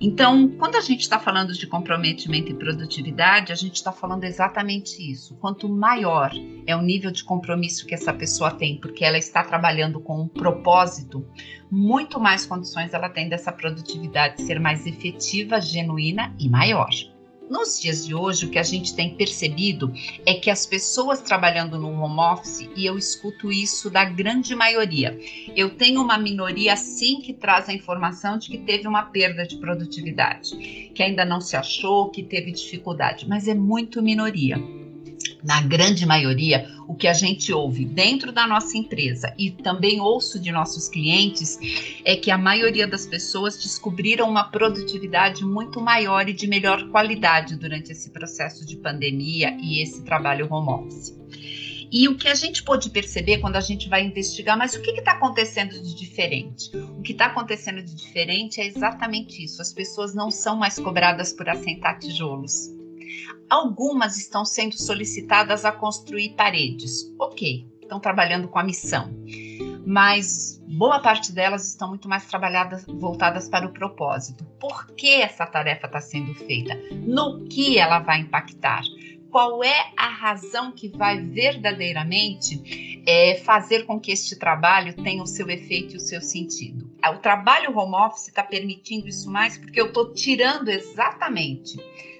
Então, 0.00 0.48
quando 0.58 0.76
a 0.76 0.80
gente 0.80 1.00
está 1.00 1.18
falando 1.18 1.52
de 1.52 1.66
comprometimento 1.66 2.50
e 2.50 2.54
produtividade, 2.54 3.52
a 3.52 3.54
gente 3.54 3.76
está 3.76 3.92
falando 3.92 4.24
exatamente 4.24 5.10
isso. 5.10 5.36
Quanto 5.36 5.68
maior 5.68 6.32
é 6.66 6.76
o 6.76 6.82
nível 6.82 7.10
de 7.10 7.24
compromisso 7.24 7.86
que 7.86 7.94
essa 7.94 8.12
pessoa 8.12 8.50
tem, 8.50 8.78
porque 8.78 9.04
ela 9.04 9.18
está 9.18 9.42
trabalhando 9.42 10.00
com 10.00 10.22
um 10.22 10.28
propósito, 10.28 11.26
muito 11.70 12.20
mais 12.20 12.44
condições 12.44 12.92
ela 12.92 13.08
tem 13.08 13.28
dessa 13.28 13.50
produtividade 13.50 14.42
ser 14.42 14.60
mais 14.60 14.86
efetiva, 14.86 15.60
genuína 15.60 16.34
e 16.38 16.48
maior. 16.48 16.90
Nos 17.48 17.80
dias 17.80 18.04
de 18.04 18.14
hoje, 18.14 18.46
o 18.46 18.50
que 18.50 18.58
a 18.58 18.62
gente 18.62 18.94
tem 18.94 19.14
percebido 19.14 19.92
é 20.26 20.34
que 20.34 20.50
as 20.50 20.66
pessoas 20.66 21.20
trabalhando 21.20 21.78
no 21.78 21.90
home 21.92 22.18
office, 22.18 22.68
e 22.76 22.84
eu 22.84 22.98
escuto 22.98 23.52
isso 23.52 23.88
da 23.88 24.04
grande 24.04 24.54
maioria, 24.54 25.18
eu 25.54 25.70
tenho 25.70 26.02
uma 26.02 26.18
minoria 26.18 26.76
sim 26.76 27.20
que 27.20 27.32
traz 27.32 27.68
a 27.68 27.72
informação 27.72 28.36
de 28.36 28.48
que 28.48 28.58
teve 28.58 28.88
uma 28.88 29.04
perda 29.04 29.46
de 29.46 29.56
produtividade, 29.58 30.90
que 30.92 31.02
ainda 31.02 31.24
não 31.24 31.40
se 31.40 31.56
achou, 31.56 32.10
que 32.10 32.22
teve 32.22 32.50
dificuldade, 32.50 33.28
mas 33.28 33.46
é 33.46 33.54
muito 33.54 34.02
minoria 34.02 34.60
na 35.46 35.60
grande 35.60 36.04
maioria, 36.04 36.68
o 36.88 36.94
que 36.94 37.06
a 37.06 37.12
gente 37.12 37.52
ouve 37.52 37.84
dentro 37.84 38.32
da 38.32 38.48
nossa 38.48 38.76
empresa 38.76 39.32
e 39.38 39.52
também 39.52 40.00
ouço 40.00 40.40
de 40.40 40.50
nossos 40.50 40.88
clientes 40.88 41.56
é 42.04 42.16
que 42.16 42.32
a 42.32 42.36
maioria 42.36 42.84
das 42.84 43.06
pessoas 43.06 43.56
descobriram 43.56 44.28
uma 44.28 44.50
produtividade 44.50 45.44
muito 45.44 45.80
maior 45.80 46.28
e 46.28 46.32
de 46.32 46.48
melhor 46.48 46.88
qualidade 46.88 47.54
durante 47.54 47.92
esse 47.92 48.10
processo 48.10 48.66
de 48.66 48.76
pandemia 48.76 49.56
e 49.62 49.80
esse 49.80 50.02
trabalho 50.02 50.52
home 50.52 50.68
office. 50.68 51.16
E 51.92 52.08
o 52.08 52.16
que 52.16 52.26
a 52.26 52.34
gente 52.34 52.64
pode 52.64 52.90
perceber 52.90 53.38
quando 53.38 53.54
a 53.54 53.60
gente 53.60 53.88
vai 53.88 54.04
investigar, 54.04 54.58
mas 54.58 54.74
o 54.74 54.82
que 54.82 54.90
está 54.90 55.12
acontecendo 55.12 55.80
de 55.80 55.94
diferente? 55.94 56.76
O 56.76 57.02
que 57.02 57.12
está 57.12 57.26
acontecendo 57.26 57.80
de 57.80 57.94
diferente 57.94 58.60
é 58.60 58.66
exatamente 58.66 59.44
isso: 59.44 59.62
as 59.62 59.72
pessoas 59.72 60.12
não 60.12 60.28
são 60.28 60.56
mais 60.56 60.76
cobradas 60.80 61.32
por 61.32 61.48
assentar 61.48 62.00
tijolos. 62.00 62.75
Algumas 63.48 64.16
estão 64.16 64.44
sendo 64.44 64.76
solicitadas 64.76 65.64
a 65.64 65.72
construir 65.72 66.30
paredes. 66.30 67.12
Ok, 67.18 67.66
estão 67.82 68.00
trabalhando 68.00 68.48
com 68.48 68.58
a 68.58 68.64
missão. 68.64 69.10
Mas 69.86 70.60
boa 70.66 70.98
parte 70.98 71.32
delas 71.32 71.68
estão 71.68 71.88
muito 71.88 72.08
mais 72.08 72.26
trabalhadas, 72.26 72.84
voltadas 72.86 73.48
para 73.48 73.66
o 73.66 73.72
propósito. 73.72 74.44
Por 74.60 74.86
que 74.96 75.14
essa 75.14 75.46
tarefa 75.46 75.86
está 75.86 76.00
sendo 76.00 76.34
feita? 76.34 76.74
No 76.92 77.46
que 77.46 77.78
ela 77.78 78.00
vai 78.00 78.20
impactar? 78.20 78.82
Qual 79.30 79.62
é 79.62 79.92
a 79.96 80.08
razão 80.08 80.72
que 80.72 80.88
vai 80.88 81.20
verdadeiramente 81.20 83.02
é, 83.06 83.36
fazer 83.44 83.84
com 83.84 84.00
que 84.00 84.10
este 84.10 84.36
trabalho 84.36 84.94
tenha 84.94 85.22
o 85.22 85.26
seu 85.26 85.48
efeito 85.48 85.94
e 85.94 85.96
o 85.98 86.00
seu 86.00 86.20
sentido? 86.20 86.90
O 87.04 87.18
trabalho 87.18 87.76
home 87.76 87.94
office 87.94 88.28
está 88.28 88.42
permitindo 88.42 89.06
isso 89.06 89.30
mais 89.30 89.56
porque 89.56 89.80
eu 89.80 89.86
estou 89.86 90.12
tirando 90.12 90.68
exatamente 90.68 91.76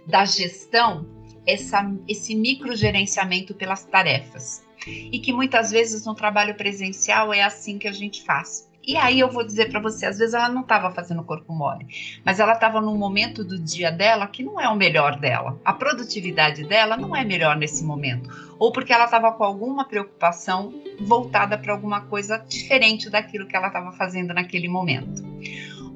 da 0.07 0.25
gestão 0.25 1.07
essa, 1.47 1.91
esse 2.09 2.35
microgerenciamento 2.35 3.55
pelas 3.55 3.85
tarefas. 3.85 4.65
E 4.87 5.19
que 5.19 5.33
muitas 5.33 5.71
vezes 5.71 6.05
no 6.05 6.15
trabalho 6.15 6.55
presencial 6.55 7.33
é 7.33 7.43
assim 7.43 7.79
que 7.79 7.89
a 7.89 7.93
gente 7.93 8.23
faz. 8.25 8.69
E 8.87 8.97
aí 8.97 9.19
eu 9.19 9.29
vou 9.29 9.45
dizer 9.45 9.69
para 9.69 9.81
você, 9.81 10.07
às 10.07 10.17
vezes 10.17 10.33
ela 10.33 10.49
não 10.49 10.61
estava 10.61 10.93
fazendo 10.93 11.25
corpo 11.25 11.53
mole, 11.53 11.89
mas 12.25 12.39
ela 12.39 12.53
estava 12.53 12.81
num 12.81 12.97
momento 12.97 13.43
do 13.43 13.59
dia 13.59 13.91
dela 13.91 14.29
que 14.29 14.45
não 14.45 14.61
é 14.61 14.69
o 14.69 14.77
melhor 14.77 15.19
dela. 15.19 15.59
A 15.65 15.73
produtividade 15.73 16.63
dela 16.63 16.97
não 16.97 17.15
é 17.17 17.25
melhor 17.25 17.57
nesse 17.57 17.83
momento, 17.83 18.31
ou 18.61 18.71
porque 18.71 18.93
ela 18.93 19.07
estava 19.07 19.33
com 19.33 19.43
alguma 19.43 19.87
preocupação 19.87 20.73
voltada 21.01 21.59
para 21.59 21.73
alguma 21.73 22.03
coisa 22.03 22.39
diferente 22.39 23.11
daquilo 23.11 23.49
que 23.49 23.57
ela 23.57 23.67
estava 23.67 23.91
fazendo 23.91 24.33
naquele 24.33 24.69
momento. 24.69 25.21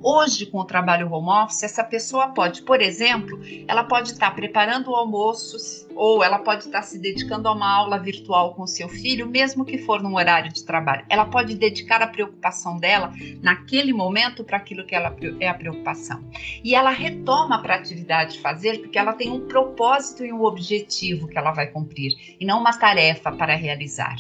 Hoje, 0.03 0.47
com 0.47 0.59
o 0.59 0.65
trabalho 0.65 1.13
home 1.13 1.29
office, 1.29 1.63
essa 1.63 1.85
pessoa 1.85 2.29
pode, 2.29 2.63
por 2.63 2.81
exemplo, 2.81 3.39
ela 3.69 3.85
pode 3.85 4.13
estar 4.13 4.35
preparando 4.35 4.91
o 4.91 4.95
almoço 4.97 5.87
ou 5.95 6.25
ela 6.25 6.39
pode 6.39 6.65
estar 6.65 6.81
se 6.81 6.99
dedicando 6.99 7.47
a 7.47 7.53
uma 7.53 7.71
aula 7.71 7.99
virtual 7.99 8.55
com 8.55 8.67
seu 8.67 8.89
filho, 8.89 9.27
mesmo 9.27 9.63
que 9.63 9.77
for 9.77 10.03
num 10.03 10.15
horário 10.15 10.51
de 10.51 10.65
trabalho. 10.65 11.05
Ela 11.11 11.27
pode 11.27 11.55
dedicar 11.55 12.01
a 12.01 12.07
preocupação 12.07 12.79
dela 12.79 13.13
naquele 13.43 13.93
momento 13.93 14.43
para 14.43 14.57
aquilo 14.57 14.87
que 14.87 14.95
ela 14.95 15.15
é 15.39 15.49
a 15.49 15.53
preocupação. 15.53 16.25
E 16.65 16.75
ela 16.75 16.91
retoma 16.91 17.61
para 17.61 17.75
a 17.75 17.79
atividade 17.79 18.39
fazer 18.39 18.79
porque 18.79 18.99
ela 18.99 19.13
tem 19.13 19.31
um 19.31 19.47
propósito 19.47 20.25
e 20.25 20.33
um 20.33 20.43
objetivo 20.43 21.29
que 21.29 21.37
ela 21.37 21.53
vai 21.53 21.67
cumprir 21.67 22.15
e 22.41 22.47
não 22.47 22.61
uma 22.61 22.73
tarefa 22.73 23.31
para 23.33 23.55
realizar. 23.55 24.17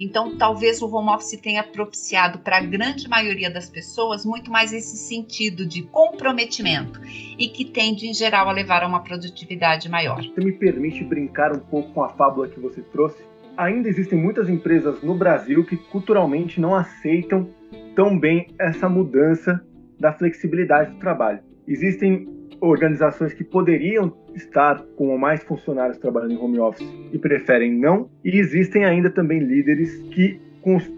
Então, 0.00 0.38
talvez 0.38 0.80
o 0.80 0.88
home 0.88 1.10
office 1.10 1.38
tenha 1.38 1.62
propiciado 1.62 2.38
para 2.38 2.56
a 2.56 2.62
grande 2.62 3.06
maioria 3.06 3.50
das 3.50 3.68
pessoas 3.68 4.24
muito 4.24 4.50
mais 4.50 4.72
esse 4.72 4.96
sentido 5.18 5.66
de 5.66 5.82
comprometimento 5.82 7.00
e 7.38 7.48
que 7.48 7.64
tende, 7.64 8.06
em 8.06 8.14
geral, 8.14 8.48
a 8.48 8.52
levar 8.52 8.82
a 8.82 8.86
uma 8.86 9.02
produtividade 9.02 9.88
maior. 9.88 10.22
Você 10.22 10.44
me 10.44 10.52
permite 10.52 11.04
brincar 11.04 11.52
um 11.52 11.60
pouco 11.60 11.92
com 11.92 12.02
a 12.02 12.08
fábula 12.10 12.48
que 12.48 12.60
você 12.60 12.80
trouxe? 12.80 13.22
Ainda 13.56 13.88
existem 13.88 14.18
muitas 14.18 14.48
empresas 14.48 15.02
no 15.02 15.14
Brasil 15.14 15.64
que 15.64 15.76
culturalmente 15.76 16.60
não 16.60 16.74
aceitam 16.74 17.48
tão 17.96 18.18
bem 18.18 18.46
essa 18.58 18.88
mudança 18.88 19.60
da 19.98 20.12
flexibilidade 20.12 20.92
do 20.92 20.98
trabalho. 20.98 21.40
Existem 21.66 22.28
organizações 22.60 23.34
que 23.34 23.44
poderiam 23.44 24.16
estar 24.34 24.82
com 24.96 25.16
mais 25.18 25.42
funcionários 25.42 25.98
trabalhando 25.98 26.32
em 26.32 26.38
home 26.38 26.58
office 26.60 26.88
e 27.12 27.18
preferem 27.18 27.72
não, 27.72 28.08
e 28.24 28.38
existem 28.38 28.84
ainda 28.84 29.10
também 29.10 29.40
líderes 29.40 30.00
que 30.12 30.40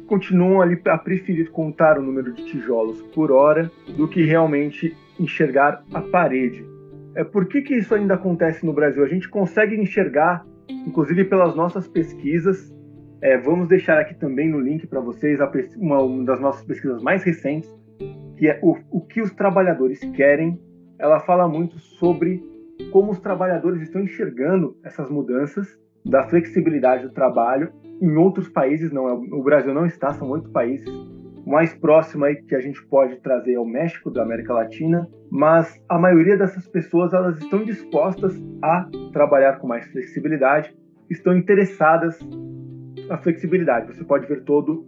continuam 0.07 0.61
ali 0.61 0.81
a 0.87 0.99
preferir 0.99 1.51
contar 1.51 1.99
o 1.99 2.03
número 2.03 2.33
de 2.33 2.45
tijolos 2.45 3.01
por 3.15 3.31
hora 3.31 3.71
do 3.97 4.09
que 4.09 4.23
realmente 4.25 4.97
enxergar 5.19 5.85
a 5.93 6.01
parede. 6.01 6.65
É, 7.15 7.25
por 7.25 7.47
que, 7.47 7.63
que 7.63 7.75
isso 7.75 7.95
ainda 7.95 8.15
acontece 8.15 8.65
no 8.65 8.73
Brasil? 8.73 9.03
A 9.05 9.09
gente 9.09 9.29
consegue 9.29 9.77
enxergar, 9.77 10.45
inclusive 10.69 11.25
pelas 11.25 11.55
nossas 11.55 11.89
pesquisas, 11.89 12.73
é, 13.21 13.37
vamos 13.37 13.69
deixar 13.69 13.99
aqui 13.99 14.15
também 14.15 14.49
no 14.49 14.59
link 14.59 14.87
para 14.87 15.01
vocês 15.01 15.41
uma, 15.77 16.01
uma, 16.01 16.25
das 16.25 16.41
nossas 16.41 16.65
pesquisas 16.65 17.03
mais 17.03 17.23
recentes, 17.23 17.69
que 18.37 18.49
é 18.49 18.59
o, 18.63 18.77
o 18.91 19.01
que 19.03 19.21
os 19.21 19.31
trabalhadores 19.33 20.01
querem. 20.17 20.59
Ela 20.99 21.21
fala 21.21 21.47
muito 21.47 21.79
sobre 21.79 22.43
como 22.91 23.13
os 23.13 23.19
trabalhadores 23.19 23.83
estão 23.83 24.01
enxergando 24.01 24.77
essas 24.83 25.11
mudanças 25.11 25.79
da 26.05 26.25
flexibilidade 26.25 27.05
do 27.05 27.13
trabalho 27.13 27.73
em 28.01 28.17
outros 28.17 28.49
países 28.49 28.91
não. 28.91 29.07
O 29.33 29.43
Brasil 29.43 29.75
não 29.75 29.87
está, 29.87 30.13
são 30.15 30.29
oito 30.31 30.51
países. 30.51 30.89
O 31.45 31.51
mais 31.51 31.75
próximo 31.75 32.25
aí 32.25 32.37
que 32.37 32.55
a 32.55 32.61
gente 32.61 32.83
pode 32.87 33.17
trazer 33.21 33.55
é 33.55 33.59
o 33.59 33.65
México, 33.65 34.11
da 34.11 34.23
América 34.23 34.53
Latina, 34.53 35.09
mas 35.31 35.83
a 35.89 35.99
maioria 35.99 36.37
dessas 36.37 36.67
pessoas 36.67 37.13
elas 37.13 37.39
estão 37.39 37.65
dispostas 37.65 38.35
a 38.63 38.89
trabalhar 39.13 39.59
com 39.59 39.67
mais 39.67 39.87
flexibilidade, 39.91 40.75
estão 41.09 41.37
interessadas 41.37 42.19
na 43.09 43.19
flexibilidade. 43.19 43.95
Você 43.95 44.05
pode 44.05 44.27
ver 44.27 44.45
todo 44.45 44.87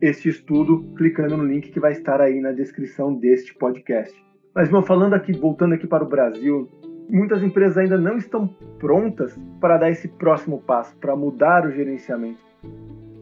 este 0.00 0.28
estudo 0.28 0.92
clicando 0.96 1.36
no 1.36 1.44
link 1.44 1.70
que 1.70 1.80
vai 1.80 1.92
estar 1.92 2.20
aí 2.20 2.40
na 2.40 2.52
descrição 2.52 3.14
deste 3.14 3.54
podcast. 3.54 4.14
Mas, 4.54 4.70
meu, 4.70 4.82
falando 4.82 5.14
aqui, 5.14 5.32
voltando 5.32 5.74
aqui 5.74 5.86
para 5.86 6.02
o 6.02 6.08
Brasil, 6.08 6.68
muitas 7.10 7.42
empresas 7.42 7.76
ainda 7.78 7.98
não 7.98 8.16
estão 8.16 8.48
prontas 8.78 9.38
para 9.60 9.76
dar 9.76 9.90
esse 9.90 10.08
próximo 10.08 10.60
passo, 10.60 10.96
para 10.96 11.14
mudar 11.16 11.66
o 11.66 11.72
gerenciamento. 11.72 12.38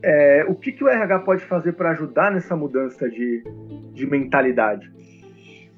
É, 0.02 0.44
o 0.48 0.54
que, 0.54 0.72
que 0.72 0.84
o 0.84 0.88
RH 0.88 1.20
pode 1.20 1.44
fazer 1.44 1.72
para 1.72 1.90
ajudar 1.90 2.30
nessa 2.30 2.54
mudança 2.54 3.08
de, 3.08 3.42
de 3.92 4.06
mentalidade? 4.06 4.90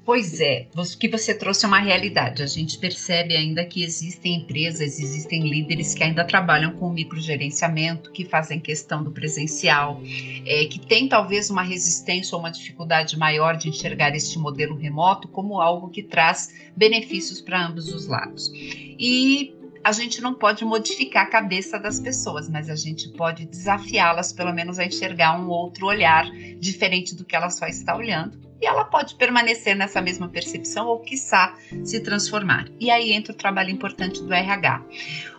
Pois 0.03 0.41
é, 0.41 0.67
o 0.75 0.97
que 0.97 1.07
você 1.07 1.31
trouxe 1.31 1.63
é 1.63 1.67
uma 1.67 1.79
realidade. 1.79 2.41
A 2.41 2.47
gente 2.47 2.79
percebe 2.79 3.35
ainda 3.35 3.63
que 3.63 3.83
existem 3.83 4.37
empresas, 4.37 4.99
existem 4.99 5.47
líderes 5.47 5.93
que 5.93 6.03
ainda 6.03 6.25
trabalham 6.25 6.73
com 6.73 6.89
microgerenciamento, 6.89 8.11
que 8.11 8.25
fazem 8.25 8.59
questão 8.59 9.03
do 9.03 9.11
presencial, 9.11 10.01
é, 10.43 10.65
que 10.65 10.79
tem 10.79 11.07
talvez 11.07 11.51
uma 11.51 11.61
resistência 11.61 12.35
ou 12.35 12.41
uma 12.41 12.49
dificuldade 12.49 13.15
maior 13.15 13.55
de 13.55 13.69
enxergar 13.69 14.15
este 14.15 14.39
modelo 14.39 14.75
remoto 14.75 15.27
como 15.27 15.61
algo 15.61 15.89
que 15.89 16.01
traz 16.01 16.49
benefícios 16.75 17.39
para 17.39 17.67
ambos 17.67 17.93
os 17.93 18.07
lados. 18.07 18.51
E 18.55 19.53
a 19.83 19.91
gente 19.91 20.19
não 20.19 20.33
pode 20.33 20.65
modificar 20.65 21.27
a 21.27 21.29
cabeça 21.29 21.77
das 21.79 21.99
pessoas, 21.99 22.49
mas 22.49 22.71
a 22.71 22.75
gente 22.75 23.07
pode 23.09 23.45
desafiá-las, 23.45 24.33
pelo 24.33 24.51
menos, 24.51 24.79
a 24.79 24.85
enxergar 24.85 25.39
um 25.39 25.47
outro 25.47 25.85
olhar 25.85 26.25
diferente 26.59 27.15
do 27.15 27.23
que 27.23 27.35
ela 27.35 27.51
só 27.51 27.67
está 27.67 27.95
olhando 27.95 28.50
e 28.61 28.65
ela 28.65 28.85
pode 28.85 29.15
permanecer 29.15 29.75
nessa 29.75 30.01
mesma 30.01 30.29
percepção 30.29 30.87
ou, 30.87 30.99
quiçá, 30.99 31.55
se 31.83 31.99
transformar. 31.99 32.67
E 32.79 32.91
aí 32.91 33.11
entra 33.11 33.33
o 33.33 33.35
trabalho 33.35 33.71
importante 33.71 34.21
do 34.21 34.31
RH. 34.31 34.85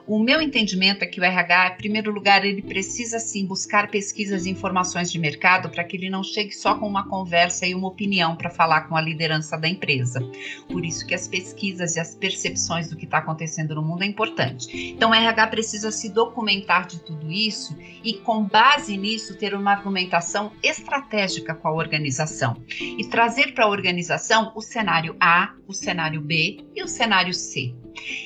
O 0.05 0.19
meu 0.19 0.43
entendimento 0.43 1.05
é 1.05 1.07
que 1.07 1.21
o 1.21 1.25
RH, 1.25 1.75
em 1.75 1.77
primeiro 1.77 2.11
lugar, 2.11 2.45
ele 2.45 2.61
precisa 2.61 3.21
sim 3.21 3.47
buscar 3.47 3.88
pesquisas 3.88 4.47
e 4.47 4.51
informações 4.51 5.12
de 5.12 5.19
mercado 5.19 5.71
para 5.71 5.85
que 5.85 5.97
ele 5.97 6.11
não 6.11 6.25
chegue 6.25 6.51
só 6.51 6.75
com 6.75 6.88
uma 6.88 7.09
conversa 7.09 7.67
e 7.67 7.75
uma 7.75 7.87
opinião 7.87 8.35
para 8.35 8.51
falar 8.51 8.83
com 8.83 8.97
a 8.97 9.01
liderança 9.01 9.57
da 9.57 9.69
empresa. 9.69 10.21
Por 10.69 10.85
isso 10.85 11.07
que 11.07 11.15
as 11.15 11.29
pesquisas 11.29 11.95
e 11.95 12.01
as 12.01 12.17
percepções 12.17 12.91
do 12.91 12.97
que 12.97 13.05
está 13.05 13.19
acontecendo 13.19 13.77
no 13.77 13.83
mundo 13.83 14.03
é 14.03 14.07
importante. 14.07 14.67
Então, 14.91 15.11
o 15.11 15.15
RH 15.15 15.47
precisa 15.47 15.93
se 15.93 16.09
documentar 16.09 16.88
de 16.88 16.99
tudo 16.99 17.31
isso 17.31 17.77
e, 18.03 18.15
com 18.15 18.43
base 18.43 18.97
nisso, 18.97 19.38
ter 19.38 19.55
uma 19.55 19.71
argumentação 19.71 20.51
estratégica 20.65 21.55
com 21.55 21.69
a 21.69 21.73
organização 21.73 22.57
e 22.69 23.07
trazer 23.09 23.55
para 23.55 23.67
a 23.67 23.69
organização 23.69 24.53
o 24.57 24.61
cenário 24.61 25.17
A, 25.21 25.55
o 25.69 25.73
cenário 25.73 26.21
B 26.21 26.65
e 26.75 26.83
o 26.83 26.88
cenário 26.88 27.33
C 27.33 27.73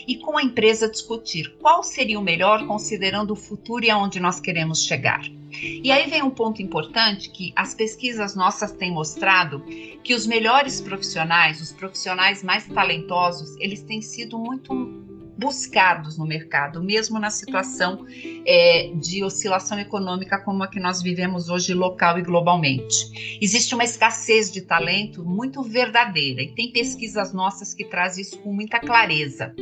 e 0.06 0.16
com 0.16 0.38
a 0.38 0.42
empresa 0.42 0.88
discutir 0.88 1.56
qual 1.60 1.82
seria 1.82 2.18
o 2.18 2.22
melhor 2.22 2.66
considerando 2.66 3.32
o 3.32 3.36
futuro 3.36 3.84
e 3.84 3.90
aonde 3.90 4.20
nós 4.20 4.40
queremos 4.40 4.84
chegar. 4.84 5.22
E 5.82 5.90
aí 5.90 6.08
vem 6.10 6.22
um 6.22 6.30
ponto 6.30 6.60
importante 6.60 7.30
que 7.30 7.52
as 7.56 7.74
pesquisas 7.74 8.34
nossas 8.34 8.72
têm 8.72 8.90
mostrado 8.90 9.64
que 10.02 10.14
os 10.14 10.26
melhores 10.26 10.80
profissionais, 10.80 11.60
os 11.60 11.72
profissionais 11.72 12.42
mais 12.42 12.66
talentosos, 12.66 13.56
eles 13.58 13.82
têm 13.82 14.02
sido 14.02 14.38
muito 14.38 14.74
buscados 15.36 16.16
no 16.16 16.26
mercado, 16.26 16.82
mesmo 16.82 17.18
na 17.18 17.30
situação 17.30 18.06
é, 18.46 18.90
de 18.94 19.22
oscilação 19.22 19.78
econômica 19.78 20.38
como 20.38 20.62
a 20.62 20.68
que 20.68 20.80
nós 20.80 21.02
vivemos 21.02 21.48
hoje, 21.48 21.74
local 21.74 22.18
e 22.18 22.22
globalmente. 22.22 23.38
Existe 23.40 23.74
uma 23.74 23.84
escassez 23.84 24.50
de 24.50 24.62
talento 24.62 25.24
muito 25.24 25.62
verdadeira 25.62 26.42
e 26.42 26.48
tem 26.48 26.72
pesquisas 26.72 27.32
nossas 27.32 27.74
que 27.74 27.84
trazem 27.84 28.22
isso 28.22 28.38
com 28.38 28.52
muita 28.52 28.80
clareza. 28.80 29.54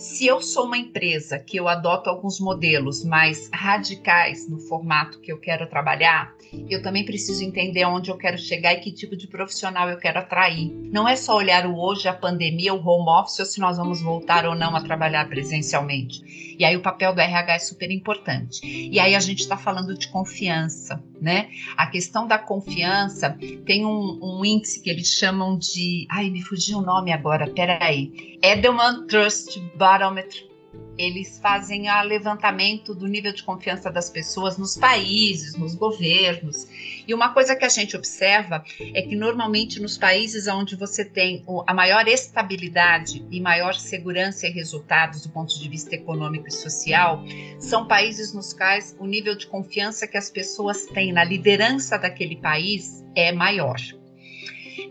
Se 0.00 0.26
eu 0.26 0.40
sou 0.40 0.64
uma 0.64 0.78
empresa 0.78 1.38
que 1.38 1.58
eu 1.58 1.68
adoto 1.68 2.08
alguns 2.08 2.40
modelos 2.40 3.04
mais 3.04 3.50
radicais 3.52 4.48
no 4.48 4.58
formato 4.58 5.20
que 5.20 5.30
eu 5.30 5.38
quero 5.38 5.68
trabalhar, 5.68 6.34
eu 6.70 6.82
também 6.82 7.04
preciso 7.04 7.44
entender 7.44 7.84
onde 7.84 8.10
eu 8.10 8.16
quero 8.16 8.38
chegar 8.38 8.72
e 8.72 8.80
que 8.80 8.90
tipo 8.90 9.14
de 9.14 9.28
profissional 9.28 9.90
eu 9.90 9.98
quero 9.98 10.18
atrair. 10.18 10.70
Não 10.90 11.06
é 11.06 11.16
só 11.16 11.36
olhar 11.36 11.66
o 11.66 11.78
hoje, 11.78 12.08
a 12.08 12.14
pandemia, 12.14 12.72
o 12.72 12.82
home 12.82 13.10
office, 13.10 13.40
ou 13.40 13.44
se 13.44 13.60
nós 13.60 13.76
vamos 13.76 14.00
voltar 14.00 14.46
ou 14.46 14.54
não 14.54 14.74
a 14.74 14.80
trabalhar 14.80 15.28
presencialmente. 15.28 16.56
E 16.58 16.64
aí 16.64 16.76
o 16.76 16.82
papel 16.82 17.14
do 17.14 17.20
RH 17.20 17.54
é 17.54 17.58
super 17.58 17.90
importante. 17.90 18.60
E 18.64 18.98
aí 18.98 19.14
a 19.14 19.20
gente 19.20 19.40
está 19.40 19.56
falando 19.56 19.96
de 19.96 20.08
confiança, 20.08 21.02
né? 21.20 21.48
A 21.76 21.86
questão 21.86 22.26
da 22.26 22.38
confiança 22.38 23.36
tem 23.64 23.86
um, 23.86 24.18
um, 24.22 24.44
índice 24.44 24.82
que 24.82 24.90
eles 24.90 25.08
chamam 25.08 25.56
de. 25.56 26.06
Ai, 26.10 26.28
me 26.28 26.42
fugiu 26.42 26.78
o 26.78 26.82
nome 26.82 27.12
agora, 27.12 27.48
peraí. 27.48 28.38
Edelman 28.42 29.06
Trust 29.06 29.58
Barometer 29.90 30.50
eles 30.96 31.38
fazem 31.38 31.90
o 31.90 32.02
levantamento 32.02 32.94
do 32.94 33.06
nível 33.06 33.32
de 33.32 33.42
confiança 33.42 33.90
das 33.90 34.10
pessoas 34.10 34.58
nos 34.58 34.76
países, 34.76 35.56
nos 35.56 35.74
governos. 35.74 36.68
E 37.08 37.14
uma 37.14 37.32
coisa 37.32 37.56
que 37.56 37.64
a 37.64 37.68
gente 37.68 37.96
observa 37.96 38.62
é 38.94 39.02
que 39.02 39.16
normalmente 39.16 39.80
nos 39.80 39.96
países 39.96 40.46
onde 40.46 40.76
você 40.76 41.04
tem 41.04 41.44
a 41.66 41.74
maior 41.74 42.06
estabilidade 42.06 43.26
e 43.30 43.40
maior 43.40 43.74
segurança 43.74 44.46
e 44.46 44.50
resultados 44.50 45.22
do 45.22 45.30
ponto 45.30 45.58
de 45.58 45.68
vista 45.68 45.94
econômico 45.94 46.48
e 46.48 46.52
social, 46.52 47.24
são 47.58 47.88
países 47.88 48.32
nos 48.34 48.52
quais 48.52 48.94
o 49.00 49.06
nível 49.06 49.34
de 49.34 49.46
confiança 49.46 50.06
que 50.06 50.18
as 50.18 50.30
pessoas 50.30 50.84
têm 50.86 51.12
na 51.12 51.24
liderança 51.24 51.98
daquele 51.98 52.36
país 52.36 53.02
é 53.16 53.32
maior. 53.32 53.80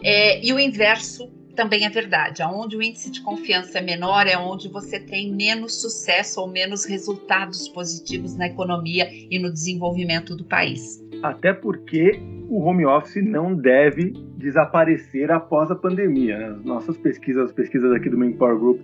É, 0.03 0.43
e 0.43 0.51
o 0.51 0.59
inverso 0.59 1.38
também 1.59 1.85
é 1.85 1.89
verdade. 1.89 2.41
Onde 2.41 2.77
o 2.77 2.81
índice 2.81 3.11
de 3.11 3.21
confiança 3.21 3.79
é 3.79 3.81
menor 3.81 4.27
é 4.27 4.37
onde 4.37 4.69
você 4.69 4.97
tem 4.97 5.35
menos 5.35 5.81
sucesso 5.81 6.39
ou 6.39 6.47
menos 6.47 6.85
resultados 6.85 7.67
positivos 7.67 8.37
na 8.37 8.47
economia 8.47 9.09
e 9.29 9.37
no 9.37 9.51
desenvolvimento 9.51 10.37
do 10.37 10.45
país. 10.45 11.05
Até 11.21 11.51
porque 11.51 12.17
o 12.47 12.61
home 12.61 12.85
office 12.85 13.21
não 13.21 13.53
deve 13.53 14.11
desaparecer 14.37 15.29
após 15.31 15.69
a 15.69 15.75
pandemia. 15.75 16.37
Né? 16.37 16.45
As 16.45 16.63
nossas 16.63 16.97
pesquisas, 16.97 17.49
as 17.49 17.51
pesquisas 17.51 17.91
aqui 17.91 18.09
do 18.09 18.17
Manpower 18.17 18.57
Group, 18.57 18.79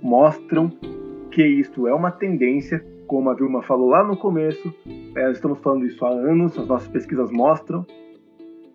mostram 0.00 0.70
que 1.32 1.44
isto 1.44 1.88
é 1.88 1.92
uma 1.92 2.12
tendência, 2.12 2.84
como 3.08 3.30
a 3.30 3.34
Vilma 3.34 3.64
falou 3.64 3.88
lá 3.88 4.04
no 4.06 4.16
começo, 4.16 4.72
é, 5.16 5.28
estamos 5.32 5.58
falando 5.58 5.86
isso 5.86 6.04
há 6.04 6.10
anos, 6.10 6.56
as 6.56 6.68
nossas 6.68 6.88
pesquisas 6.88 7.32
mostram 7.32 7.84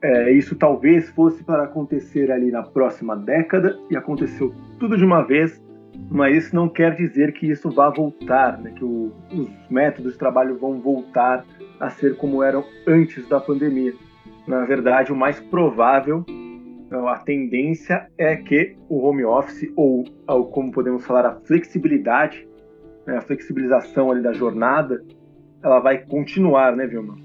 é, 0.02 0.32
isso 0.32 0.56
talvez 0.56 1.10
fosse 1.10 1.44
para 1.44 1.64
acontecer 1.64 2.32
ali 2.32 2.52
na 2.52 2.64
próxima 2.64 3.16
década 3.16 3.78
e 3.90 3.98
aconteceu 3.98 4.54
tudo 4.80 4.98
de 4.98 5.04
uma 5.04 5.24
vez, 5.24 5.62
mas 6.10 6.38
isso 6.38 6.56
não 6.56 6.70
quer 6.70 6.96
dizer 6.96 7.34
que 7.34 7.50
isso 7.50 7.70
vá 7.72 7.90
voltar, 7.90 8.60
né? 8.60 8.72
que 8.76 8.84
o, 8.84 9.12
os 9.32 9.50
métodos 9.70 10.14
de 10.14 10.20
trabalho 10.20 10.58
vão 10.58 10.80
voltar 10.80 11.46
a 11.80 11.90
ser 11.90 12.16
como 12.18 12.44
eram 12.44 12.64
antes 12.88 13.28
da 13.28 13.40
pandemia. 13.40 13.94
Na 14.48 14.66
verdade, 14.66 15.12
o 15.12 15.16
mais 15.16 15.40
provável, 15.40 16.24
a 16.92 17.18
tendência 17.18 18.08
é 18.18 18.36
que 18.36 18.78
o 18.88 19.00
home 19.00 19.26
office, 19.26 19.70
ou, 19.76 20.06
ou 20.28 20.46
como 20.46 20.72
podemos 20.72 21.06
falar, 21.06 21.26
a 21.26 21.36
flexibilidade, 21.42 22.48
né? 23.06 23.18
a 23.18 23.22
flexibilização 23.22 24.12
ali 24.12 24.22
da 24.22 24.32
jornada, 24.32 25.04
ela 25.64 25.80
vai 25.80 25.98
continuar, 25.98 26.76
né, 26.76 26.86
Vilma? 26.86 27.16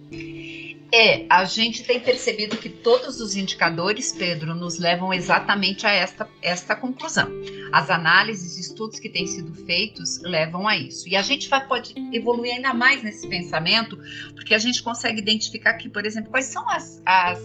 É, 0.95 1.25
a 1.31 1.47
gente 1.47 1.85
tem 1.85 1.99
percebido 1.99 2.59
que 2.59 2.69
todos 2.69 3.19
os 3.19 3.35
indicadores, 3.35 4.13
Pedro, 4.13 4.55
nos 4.55 4.79
levam 4.79 5.11
exatamente 5.11 5.87
a 5.87 5.91
esta, 5.91 6.29
esta 6.43 6.77
conclusão. 6.77 7.31
As 7.73 7.89
análises 7.89 8.59
estudos 8.59 9.01
que 9.01 9.09
têm 9.09 9.27
sido 9.27 9.55
feitos 9.65 10.21
levam 10.21 10.69
a 10.69 10.77
isso. 10.77 11.09
E 11.09 11.17
a 11.17 11.23
gente 11.23 11.49
vai, 11.49 11.67
pode 11.67 11.95
evoluir 12.13 12.57
ainda 12.57 12.75
mais 12.75 13.03
nesse 13.03 13.27
pensamento, 13.27 13.99
porque 14.35 14.55
a 14.55 14.59
gente 14.59 14.83
consegue 14.83 15.19
identificar 15.19 15.71
aqui, 15.71 15.89
por 15.89 16.05
exemplo, 16.05 16.31
quais 16.31 16.47
são 16.47 16.69
as, 16.69 17.01
as, 17.07 17.41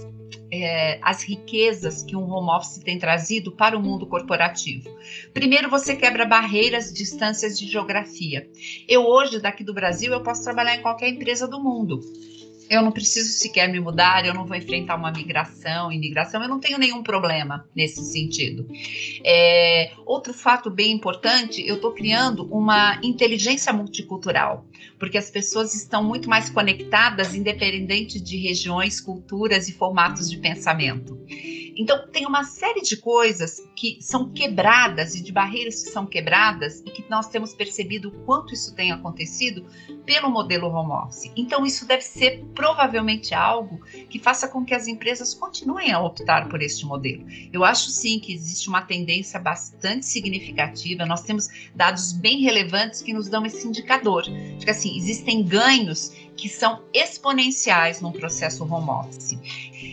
é, 0.52 1.00
as 1.02 1.24
riquezas 1.24 2.04
que 2.04 2.18
um 2.18 2.30
home 2.30 2.50
office 2.50 2.84
tem 2.84 3.00
trazido 3.00 3.54
para 3.54 3.78
o 3.78 3.82
mundo 3.82 4.06
corporativo. 4.08 4.90
Primeiro, 5.34 5.70
você 5.70 5.96
quebra 5.96 6.26
barreiras, 6.26 6.92
distâncias 6.92 7.58
de 7.58 7.66
geografia. 7.66 8.46
Eu 8.90 9.06
hoje, 9.06 9.40
daqui 9.40 9.64
do 9.64 9.74
Brasil, 9.74 10.12
eu 10.12 10.22
posso 10.22 10.44
trabalhar 10.44 10.76
em 10.76 10.82
qualquer 10.82 11.08
empresa 11.08 11.48
do 11.48 11.64
mundo 11.64 12.02
eu 12.70 12.82
não 12.82 12.92
preciso 12.92 13.30
sequer 13.30 13.70
me 13.70 13.80
mudar, 13.80 14.26
eu 14.26 14.34
não 14.34 14.46
vou 14.46 14.56
enfrentar 14.56 14.96
uma 14.96 15.12
migração, 15.12 15.92
imigração, 15.92 16.42
eu 16.42 16.50
não 16.50 16.60
tenho 16.60 16.78
nenhum 16.78 17.02
problema 17.02 17.68
nesse 17.76 18.04
sentido. 18.04 18.68
É, 19.24 19.92
outro 20.06 20.34
fato 20.34 20.70
bem 20.70 20.92
importante, 20.92 21.66
eu 21.66 21.76
estou 21.76 21.92
criando 21.92 22.46
uma 22.54 23.00
inteligência 23.04 23.72
multicultural, 23.72 24.66
porque 25.00 25.18
as 25.18 25.30
pessoas 25.30 25.74
estão 25.74 26.04
muito 26.04 26.30
mais 26.30 26.50
conectadas, 26.50 27.36
independente 27.36 28.20
de 28.20 28.38
regiões, 28.38 29.00
culturas 29.00 29.68
e 29.68 29.74
formatos 29.74 30.30
de 30.30 30.38
pensamento. 30.38 31.18
Então, 31.78 32.08
tem 32.08 32.26
uma 32.26 32.44
série 32.44 32.82
de 32.82 32.98
coisas 32.98 33.62
que 33.76 33.98
são 34.02 34.30
quebradas 34.30 35.16
e 35.16 35.22
de 35.22 35.32
barreiras 35.32 35.84
que 35.84 35.90
são 35.90 36.06
quebradas 36.06 36.82
e 36.86 36.92
que 36.92 37.06
nós 37.10 37.28
temos 37.28 37.54
percebido 37.54 38.10
o 38.10 38.12
quanto 38.26 38.54
isso 38.54 38.76
tem 38.76 38.92
acontecido 38.92 39.66
pelo 40.06 40.30
modelo 40.30 40.68
home 40.68 40.92
office. 40.92 41.32
Então, 41.36 41.66
isso 41.66 41.86
deve 41.86 42.04
ser 42.04 42.44
provavelmente 42.56 43.34
algo 43.34 43.80
que 44.10 44.20
faça 44.20 44.48
com 44.48 44.66
que 44.66 44.74
as 44.74 44.88
empresas 44.88 45.34
continuem 45.34 45.92
a 45.92 46.02
optar 46.02 46.50
por 46.50 46.62
este 46.62 46.86
modelo. 46.86 47.26
Eu 47.52 47.64
acho 47.64 47.90
sim 47.90 48.20
que 48.20 48.34
existe 48.34 48.70
uma 48.70 48.82
tendência 48.82 49.40
bastante 49.40 50.06
significativa, 50.06 51.06
nós 51.06 51.24
temos 51.24 51.48
dados 51.76 52.12
bem 52.12 52.42
relevantes 52.42 53.02
que 53.02 53.14
nos 53.14 53.30
dão 53.30 53.46
esse 53.46 53.68
indicador 53.68 54.24
que 54.60 54.70
assim, 54.70 54.98
existem 54.98 55.44
ganhos 55.44 56.12
que 56.38 56.48
são 56.48 56.84
exponenciais 56.94 58.00
num 58.00 58.12
processo 58.12 58.64
home 58.64 58.90
office, 58.90 59.38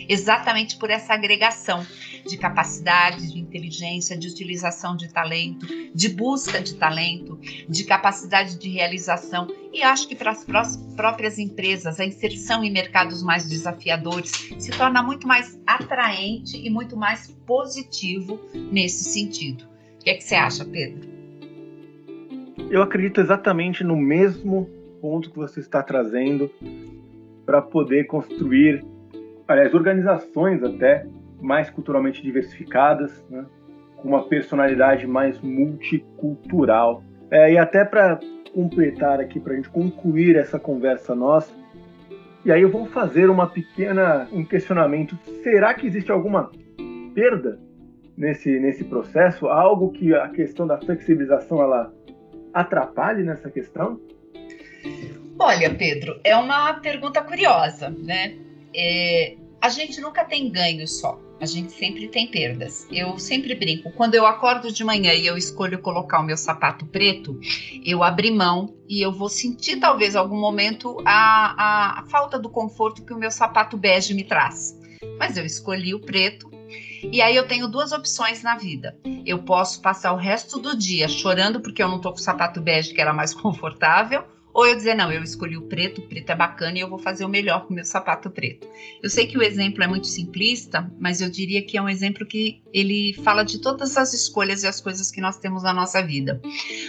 exatamente 0.07 0.77
por 0.77 0.89
essa 0.89 1.13
agregação 1.13 1.85
de 2.25 2.37
capacidade, 2.37 3.33
de 3.33 3.39
inteligência, 3.39 4.17
de 4.17 4.27
utilização 4.27 4.95
de 4.95 5.09
talento, 5.09 5.67
de 5.93 6.09
busca 6.09 6.61
de 6.61 6.75
talento, 6.75 7.39
de 7.67 7.83
capacidade 7.83 8.57
de 8.57 8.69
realização 8.69 9.47
e 9.73 9.83
acho 9.83 10.07
que 10.07 10.15
para 10.15 10.31
as 10.31 10.77
próprias 10.95 11.37
empresas 11.37 11.99
a 11.99 12.05
inserção 12.05 12.63
em 12.63 12.71
mercados 12.71 13.21
mais 13.21 13.47
desafiadores 13.47 14.31
se 14.57 14.71
torna 14.71 15.03
muito 15.03 15.27
mais 15.27 15.59
atraente 15.67 16.57
e 16.57 16.69
muito 16.69 16.95
mais 16.95 17.27
positivo 17.45 18.39
nesse 18.53 19.03
sentido. 19.03 19.65
O 19.99 20.03
que, 20.03 20.11
é 20.11 20.13
que 20.15 20.23
você 20.23 20.35
acha, 20.35 20.63
Pedro? 20.63 21.15
Eu 22.69 22.81
acredito 22.81 23.21
exatamente 23.21 23.83
no 23.83 23.95
mesmo 23.95 24.69
ponto 25.05 25.29
que 25.29 25.37
você 25.37 25.59
está 25.59 25.83
trazendo 25.83 26.49
para 27.45 27.61
poder 27.61 28.05
construir, 28.05 28.83
aliás, 29.47 29.71
organizações 29.75 30.63
até 30.63 31.05
mais 31.39 31.69
culturalmente 31.69 32.23
diversificadas, 32.23 33.23
né? 33.29 33.45
com 33.97 34.07
uma 34.07 34.27
personalidade 34.27 35.05
mais 35.05 35.39
multicultural. 35.41 37.03
É, 37.29 37.53
e 37.53 37.57
até 37.57 37.85
para 37.85 38.19
completar 38.51 39.19
aqui, 39.19 39.39
para 39.39 39.53
a 39.53 39.55
gente 39.57 39.69
concluir 39.69 40.37
essa 40.37 40.57
conversa 40.57 41.13
nossa, 41.13 41.53
e 42.43 42.51
aí 42.51 42.63
eu 42.63 42.71
vou 42.71 42.87
fazer 42.87 43.29
uma 43.29 43.45
pequena 43.45 44.27
um 44.33 44.43
questionamento. 44.43 45.15
Será 45.43 45.75
que 45.75 45.85
existe 45.85 46.11
alguma 46.11 46.49
perda 47.13 47.59
nesse, 48.17 48.59
nesse 48.59 48.83
processo? 48.83 49.45
Algo 49.45 49.91
que 49.91 50.15
a 50.15 50.29
questão 50.29 50.65
da 50.65 50.79
flexibilização 50.79 51.61
ela 51.61 51.93
atrapalhe 52.51 53.21
nessa 53.21 53.51
questão? 53.51 53.99
Olha, 55.45 55.71
Pedro, 55.71 56.19
é 56.23 56.35
uma 56.35 56.73
pergunta 56.73 57.21
curiosa, 57.21 57.91
né? 57.91 58.33
É, 58.73 59.35
a 59.61 59.69
gente 59.69 60.01
nunca 60.01 60.25
tem 60.25 60.49
ganho 60.49 60.87
só, 60.87 61.19
a 61.39 61.45
gente 61.45 61.71
sempre 61.71 62.07
tem 62.07 62.25
perdas. 62.25 62.87
Eu 62.91 63.19
sempre 63.19 63.53
brinco, 63.53 63.91
quando 63.91 64.15
eu 64.15 64.25
acordo 64.25 64.73
de 64.73 64.83
manhã 64.83 65.13
e 65.13 65.23
eu 65.23 65.37
escolho 65.37 65.77
colocar 65.77 66.19
o 66.19 66.23
meu 66.23 66.35
sapato 66.35 66.83
preto, 66.87 67.39
eu 67.85 68.01
abri 68.01 68.31
mão 68.31 68.73
e 68.89 69.03
eu 69.03 69.11
vou 69.11 69.29
sentir 69.29 69.75
talvez 69.75 70.15
algum 70.15 70.35
momento 70.35 70.97
a, 71.05 71.53
a, 71.55 71.99
a 71.99 72.05
falta 72.07 72.39
do 72.39 72.49
conforto 72.49 73.05
que 73.05 73.13
o 73.13 73.19
meu 73.19 73.29
sapato 73.29 73.77
bege 73.77 74.15
me 74.15 74.23
traz. 74.23 74.75
Mas 75.19 75.37
eu 75.37 75.45
escolhi 75.45 75.93
o 75.93 75.99
preto 75.99 76.49
e 77.03 77.21
aí 77.21 77.35
eu 77.35 77.47
tenho 77.47 77.67
duas 77.67 77.91
opções 77.91 78.41
na 78.41 78.55
vida. 78.57 78.97
Eu 79.23 79.43
posso 79.43 79.79
passar 79.79 80.11
o 80.11 80.17
resto 80.17 80.59
do 80.59 80.75
dia 80.75 81.07
chorando 81.07 81.61
porque 81.61 81.83
eu 81.83 81.87
não 81.87 82.01
tô 82.01 82.11
com 82.11 82.17
o 82.17 82.21
sapato 82.21 82.59
bege 82.59 82.95
que 82.95 82.99
era 82.99 83.13
mais 83.13 83.31
confortável, 83.35 84.23
ou 84.55 84.65
eu 84.65 84.73
dizer, 84.73 84.95
não, 84.95 85.11
eu 85.11 85.21
escolhi 85.21 85.57
o 85.57 85.63
preto, 85.63 85.99
o 85.99 86.07
preto 86.07 86.29
é 86.29 86.35
bacana 86.35 86.77
e 86.77 86.79
eu 86.79 86.89
vou 86.89 86.97
fazer 86.97 87.25
o 87.25 87.29
melhor 87.29 87.65
com 87.65 87.73
o 87.73 87.75
meu 87.75 87.83
sapato 87.83 88.29
preto. 88.29 88.65
Eu 89.03 89.09
sei 89.09 89.27
que 89.27 89.37
o 89.37 89.43
exemplo 89.43 89.83
é 89.83 89.87
muito 89.87 90.07
simplista, 90.07 90.89
mas 90.97 91.19
eu 91.19 91.29
diria 91.29 91.61
que 91.61 91.77
é 91.77 91.81
um 91.81 91.89
exemplo 91.89 92.25
que 92.25 92.61
ele 92.73 93.13
fala 93.21 93.43
de 93.43 93.59
todas 93.59 93.97
as 93.97 94.13
escolhas 94.13 94.63
e 94.63 94.67
as 94.67 94.79
coisas 94.79 95.11
que 95.11 95.19
nós 95.19 95.37
temos 95.37 95.63
na 95.63 95.73
nossa 95.73 96.01
vida. 96.01 96.41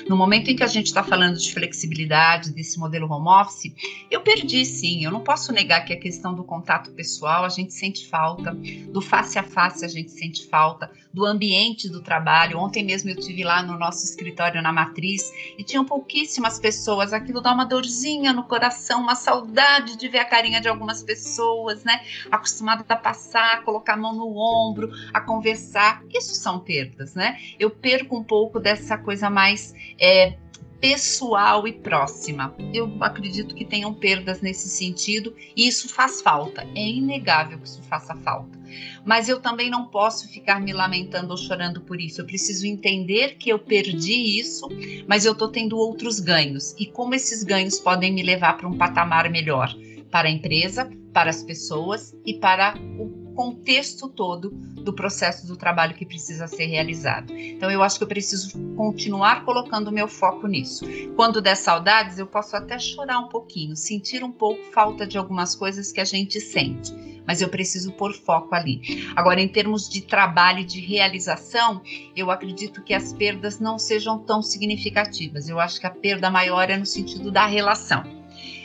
No 0.08 0.16
momento 0.16 0.48
em 0.48 0.54
que 0.54 0.62
a 0.62 0.68
gente 0.68 0.86
está 0.86 1.02
falando 1.02 1.38
de 1.38 1.52
flexibilidade, 1.52 2.52
desse 2.52 2.78
modelo 2.78 3.10
home 3.10 3.28
office, 3.28 3.72
eu 4.08 4.20
perdi 4.20 4.64
sim, 4.64 5.04
eu 5.04 5.10
não 5.10 5.24
posso 5.24 5.52
negar 5.52 5.84
que 5.84 5.92
a 5.92 5.98
questão 5.98 6.36
do 6.36 6.44
contato 6.44 6.92
pessoal 6.92 7.44
a 7.44 7.48
gente 7.48 7.74
sente 7.74 8.06
falta, 8.06 8.56
do 8.92 9.00
face 9.00 9.40
a 9.40 9.42
face 9.42 9.84
a 9.84 9.88
gente 9.88 10.12
sente 10.12 10.46
falta, 10.46 10.88
do 11.16 11.24
ambiente 11.24 11.88
do 11.88 12.02
trabalho. 12.02 12.58
Ontem 12.58 12.84
mesmo 12.84 13.08
eu 13.08 13.16
tive 13.16 13.42
lá 13.42 13.62
no 13.62 13.78
nosso 13.78 14.04
escritório 14.04 14.60
na 14.60 14.70
Matriz 14.70 15.32
e 15.56 15.64
tinham 15.64 15.82
pouquíssimas 15.82 16.58
pessoas. 16.58 17.10
Aquilo 17.10 17.40
dá 17.40 17.54
uma 17.54 17.64
dorzinha 17.64 18.34
no 18.34 18.44
coração, 18.44 19.00
uma 19.00 19.14
saudade 19.14 19.96
de 19.96 20.08
ver 20.08 20.18
a 20.18 20.26
carinha 20.26 20.60
de 20.60 20.68
algumas 20.68 21.02
pessoas, 21.02 21.82
né? 21.84 22.04
Acostumada 22.30 22.84
a 22.86 22.96
passar, 22.96 23.62
colocar 23.64 23.94
a 23.94 23.96
mão 23.96 24.14
no 24.14 24.36
ombro, 24.36 24.90
a 25.14 25.18
conversar. 25.18 26.02
Isso 26.12 26.34
são 26.34 26.60
perdas, 26.60 27.14
né? 27.14 27.38
Eu 27.58 27.70
perco 27.70 28.14
um 28.14 28.22
pouco 28.22 28.60
dessa 28.60 28.98
coisa 28.98 29.30
mais 29.30 29.74
é, 29.98 30.36
pessoal 30.80 31.66
e 31.66 31.72
próxima. 31.72 32.54
Eu 32.72 32.90
acredito 33.00 33.54
que 33.54 33.64
tenham 33.64 33.92
perdas 33.94 34.40
nesse 34.40 34.68
sentido 34.68 35.34
e 35.56 35.66
isso 35.66 35.88
faz 35.88 36.20
falta. 36.20 36.66
É 36.74 36.88
inegável 36.88 37.58
que 37.58 37.66
isso 37.66 37.82
faça 37.82 38.14
falta. 38.16 38.58
Mas 39.04 39.28
eu 39.28 39.40
também 39.40 39.70
não 39.70 39.86
posso 39.86 40.28
ficar 40.28 40.60
me 40.60 40.72
lamentando 40.72 41.30
ou 41.30 41.36
chorando 41.36 41.80
por 41.80 42.00
isso. 42.00 42.20
Eu 42.20 42.26
preciso 42.26 42.66
entender 42.66 43.36
que 43.36 43.50
eu 43.50 43.58
perdi 43.58 44.38
isso, 44.38 44.68
mas 45.06 45.24
eu 45.24 45.32
estou 45.32 45.48
tendo 45.48 45.78
outros 45.78 46.20
ganhos 46.20 46.74
e 46.78 46.86
como 46.86 47.14
esses 47.14 47.42
ganhos 47.42 47.78
podem 47.78 48.12
me 48.12 48.22
levar 48.22 48.56
para 48.56 48.68
um 48.68 48.76
patamar 48.76 49.30
melhor 49.30 49.74
para 50.10 50.28
a 50.28 50.30
empresa, 50.30 50.90
para 51.12 51.30
as 51.30 51.42
pessoas 51.42 52.14
e 52.24 52.34
para 52.34 52.74
o 52.98 53.25
contexto 53.36 54.08
todo 54.08 54.50
do 54.50 54.92
processo 54.92 55.46
do 55.46 55.56
trabalho 55.56 55.94
que 55.94 56.06
precisa 56.06 56.48
ser 56.48 56.66
realizado. 56.66 57.32
Então, 57.36 57.70
eu 57.70 57.82
acho 57.82 57.98
que 57.98 58.04
eu 58.04 58.08
preciso 58.08 58.58
continuar 58.74 59.44
colocando 59.44 59.88
o 59.88 59.92
meu 59.92 60.08
foco 60.08 60.46
nisso. 60.46 60.86
Quando 61.14 61.42
der 61.42 61.54
saudades, 61.54 62.18
eu 62.18 62.26
posso 62.26 62.56
até 62.56 62.78
chorar 62.78 63.18
um 63.18 63.28
pouquinho, 63.28 63.76
sentir 63.76 64.24
um 64.24 64.32
pouco 64.32 64.62
falta 64.72 65.06
de 65.06 65.18
algumas 65.18 65.54
coisas 65.54 65.92
que 65.92 66.00
a 66.00 66.04
gente 66.04 66.40
sente, 66.40 66.92
mas 67.26 67.42
eu 67.42 67.48
preciso 67.48 67.92
pôr 67.92 68.14
foco 68.14 68.54
ali. 68.54 69.10
Agora, 69.14 69.40
em 69.40 69.48
termos 69.48 69.88
de 69.88 70.00
trabalho 70.00 70.60
e 70.60 70.64
de 70.64 70.80
realização, 70.80 71.82
eu 72.16 72.30
acredito 72.30 72.82
que 72.82 72.94
as 72.94 73.12
perdas 73.12 73.60
não 73.60 73.78
sejam 73.78 74.18
tão 74.18 74.40
significativas. 74.40 75.48
Eu 75.48 75.60
acho 75.60 75.78
que 75.78 75.86
a 75.86 75.90
perda 75.90 76.30
maior 76.30 76.70
é 76.70 76.76
no 76.76 76.86
sentido 76.86 77.30
da 77.30 77.44
relação 77.44 78.15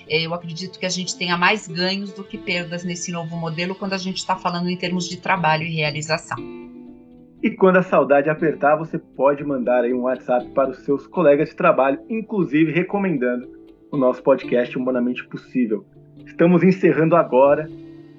eu 0.07 0.33
acredito 0.33 0.79
que 0.79 0.85
a 0.85 0.89
gente 0.89 1.17
tenha 1.17 1.37
mais 1.37 1.67
ganhos 1.67 2.13
do 2.13 2.23
que 2.23 2.37
perdas 2.37 2.83
nesse 2.83 3.11
novo 3.11 3.35
modelo 3.35 3.75
quando 3.75 3.93
a 3.93 3.97
gente 3.97 4.17
está 4.17 4.35
falando 4.35 4.69
em 4.69 4.77
termos 4.77 5.07
de 5.07 5.17
trabalho 5.17 5.63
e 5.63 5.75
realização. 5.75 6.37
E 7.43 7.49
quando 7.49 7.77
a 7.77 7.83
saudade 7.83 8.29
apertar, 8.29 8.75
você 8.75 8.99
pode 8.99 9.43
mandar 9.43 9.83
aí 9.83 9.93
um 9.93 10.01
WhatsApp 10.01 10.47
para 10.49 10.69
os 10.69 10.77
seus 10.85 11.07
colegas 11.07 11.49
de 11.49 11.55
trabalho, 11.55 11.99
inclusive 12.07 12.71
recomendando 12.71 13.49
o 13.91 13.97
nosso 13.97 14.21
podcast 14.21 14.77
Humanamente 14.77 15.27
Possível. 15.27 15.83
Estamos 16.23 16.61
encerrando 16.63 17.15
agora 17.15 17.67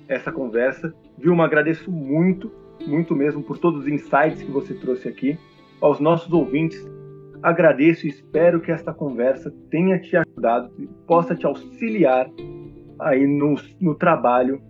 essa 0.08 0.32
conversa. 0.32 0.92
Vilma, 1.16 1.44
agradeço 1.44 1.90
muito, 1.90 2.50
muito 2.84 3.14
mesmo 3.14 3.42
por 3.42 3.58
todos 3.58 3.82
os 3.82 3.88
insights 3.88 4.42
que 4.42 4.50
você 4.50 4.74
trouxe 4.74 5.08
aqui. 5.08 5.38
Aos 5.80 6.00
nossos 6.00 6.32
ouvintes, 6.32 6.84
agradeço 7.42 8.06
e 8.06 8.10
espero 8.10 8.60
que 8.60 8.70
esta 8.70 8.92
conversa 8.92 9.52
tenha 9.70 9.98
te 9.98 10.16
ajudado 10.16 10.72
e 10.78 10.86
possa 11.06 11.34
te 11.34 11.44
auxiliar 11.44 12.30
aí 13.00 13.26
no, 13.26 13.56
no 13.80 13.94
trabalho, 13.94 14.62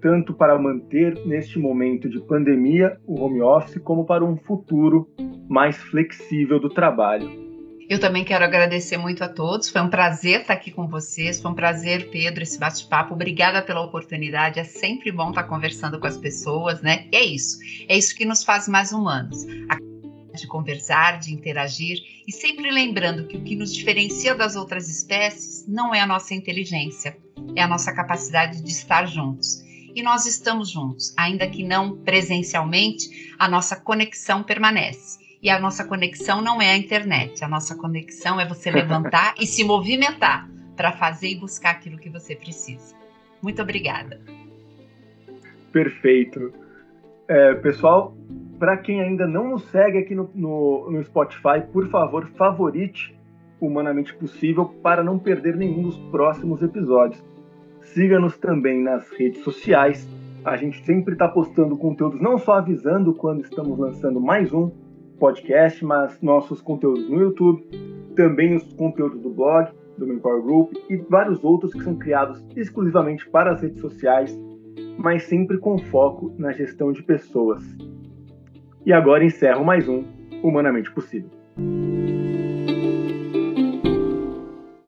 tanto 0.00 0.32
para 0.32 0.58
manter 0.58 1.14
neste 1.26 1.58
momento 1.58 2.08
de 2.08 2.20
pandemia 2.20 2.96
o 3.06 3.20
home 3.20 3.42
office, 3.42 3.78
como 3.78 4.04
para 4.04 4.24
um 4.24 4.36
futuro 4.36 5.08
mais 5.48 5.76
flexível 5.76 6.58
do 6.58 6.70
trabalho. 6.70 7.44
Eu 7.88 8.00
também 8.00 8.24
quero 8.24 8.44
agradecer 8.44 8.96
muito 8.96 9.22
a 9.22 9.28
todos. 9.28 9.68
Foi 9.68 9.80
um 9.80 9.88
prazer 9.88 10.40
estar 10.40 10.54
aqui 10.54 10.72
com 10.72 10.88
vocês. 10.88 11.40
Foi 11.40 11.52
um 11.52 11.54
prazer, 11.54 12.10
Pedro, 12.10 12.42
esse 12.42 12.58
bate-papo. 12.58 13.14
Obrigada 13.14 13.62
pela 13.62 13.80
oportunidade. 13.80 14.58
É 14.58 14.64
sempre 14.64 15.12
bom 15.12 15.28
estar 15.28 15.44
conversando 15.44 16.00
com 16.00 16.06
as 16.08 16.16
pessoas, 16.16 16.82
né? 16.82 17.06
E 17.12 17.16
é 17.16 17.24
isso. 17.24 17.58
É 17.88 17.96
isso 17.96 18.16
que 18.16 18.24
nos 18.24 18.42
faz 18.42 18.66
mais 18.66 18.90
humanos 18.90 19.46
de 20.40 20.46
conversar, 20.46 21.18
de 21.18 21.32
interagir 21.32 21.98
e 22.26 22.32
sempre 22.32 22.70
lembrando 22.70 23.26
que 23.26 23.36
o 23.36 23.42
que 23.42 23.56
nos 23.56 23.72
diferencia 23.72 24.34
das 24.34 24.56
outras 24.56 24.88
espécies 24.88 25.66
não 25.66 25.94
é 25.94 26.00
a 26.00 26.06
nossa 26.06 26.34
inteligência, 26.34 27.16
é 27.54 27.62
a 27.62 27.68
nossa 27.68 27.92
capacidade 27.92 28.62
de 28.62 28.70
estar 28.70 29.06
juntos. 29.06 29.64
E 29.94 30.02
nós 30.02 30.26
estamos 30.26 30.70
juntos, 30.70 31.14
ainda 31.16 31.48
que 31.48 31.64
não 31.64 31.96
presencialmente, 31.96 33.34
a 33.38 33.48
nossa 33.48 33.76
conexão 33.76 34.42
permanece. 34.42 35.24
E 35.42 35.48
a 35.48 35.58
nossa 35.58 35.84
conexão 35.84 36.42
não 36.42 36.60
é 36.60 36.70
a 36.70 36.76
internet, 36.76 37.44
a 37.44 37.48
nossa 37.48 37.74
conexão 37.76 38.40
é 38.40 38.46
você 38.46 38.70
levantar 38.70 39.34
e 39.40 39.46
se 39.46 39.64
movimentar 39.64 40.50
para 40.76 40.92
fazer 40.92 41.28
e 41.28 41.36
buscar 41.36 41.70
aquilo 41.70 41.98
que 41.98 42.10
você 42.10 42.34
precisa. 42.34 42.94
Muito 43.40 43.62
obrigada. 43.62 44.20
Perfeito. 45.72 46.52
É, 47.28 47.54
pessoal, 47.54 48.16
para 48.58 48.76
quem 48.76 49.00
ainda 49.00 49.26
não 49.26 49.50
nos 49.50 49.64
segue 49.70 49.98
aqui 49.98 50.14
no, 50.14 50.30
no, 50.34 50.90
no, 50.90 51.04
Spotify, 51.04 51.60
por 51.72 51.88
favor, 51.88 52.26
favorite 52.36 53.14
Humanamente 53.60 54.14
Possível 54.14 54.66
para 54.82 55.02
não 55.02 55.18
perder 55.18 55.56
nenhum 55.56 55.82
dos 55.82 55.98
próximos 56.10 56.62
episódios. 56.62 57.22
Siga-nos 57.82 58.36
também 58.36 58.82
nas 58.82 59.08
redes 59.10 59.42
sociais. 59.42 60.08
A 60.44 60.56
gente 60.56 60.84
sempre 60.84 61.14
está 61.14 61.26
postando 61.28 61.76
conteúdos, 61.76 62.20
não 62.20 62.38
só 62.38 62.54
avisando 62.54 63.14
quando 63.14 63.42
estamos 63.42 63.78
lançando 63.78 64.20
mais 64.20 64.52
um 64.52 64.70
podcast, 65.18 65.84
mas 65.84 66.20
nossos 66.20 66.60
conteúdos 66.60 67.08
no 67.08 67.20
YouTube, 67.20 67.62
também 68.14 68.54
os 68.54 68.72
conteúdos 68.74 69.20
do 69.20 69.30
blog, 69.30 69.70
do 69.96 70.06
Manpower 70.06 70.42
Group 70.42 70.74
e 70.90 70.96
vários 70.96 71.42
outros 71.42 71.72
que 71.72 71.82
são 71.82 71.96
criados 71.96 72.44
exclusivamente 72.54 73.28
para 73.28 73.52
as 73.52 73.62
redes 73.62 73.80
sociais, 73.80 74.38
mas 74.98 75.24
sempre 75.24 75.58
com 75.58 75.78
foco 75.78 76.34
na 76.38 76.52
gestão 76.52 76.92
de 76.92 77.02
pessoas. 77.02 77.62
E 78.86 78.92
agora 78.92 79.24
encerro 79.24 79.64
mais 79.64 79.88
um 79.88 80.04
Humanamente 80.44 80.92
Possível. 80.92 81.28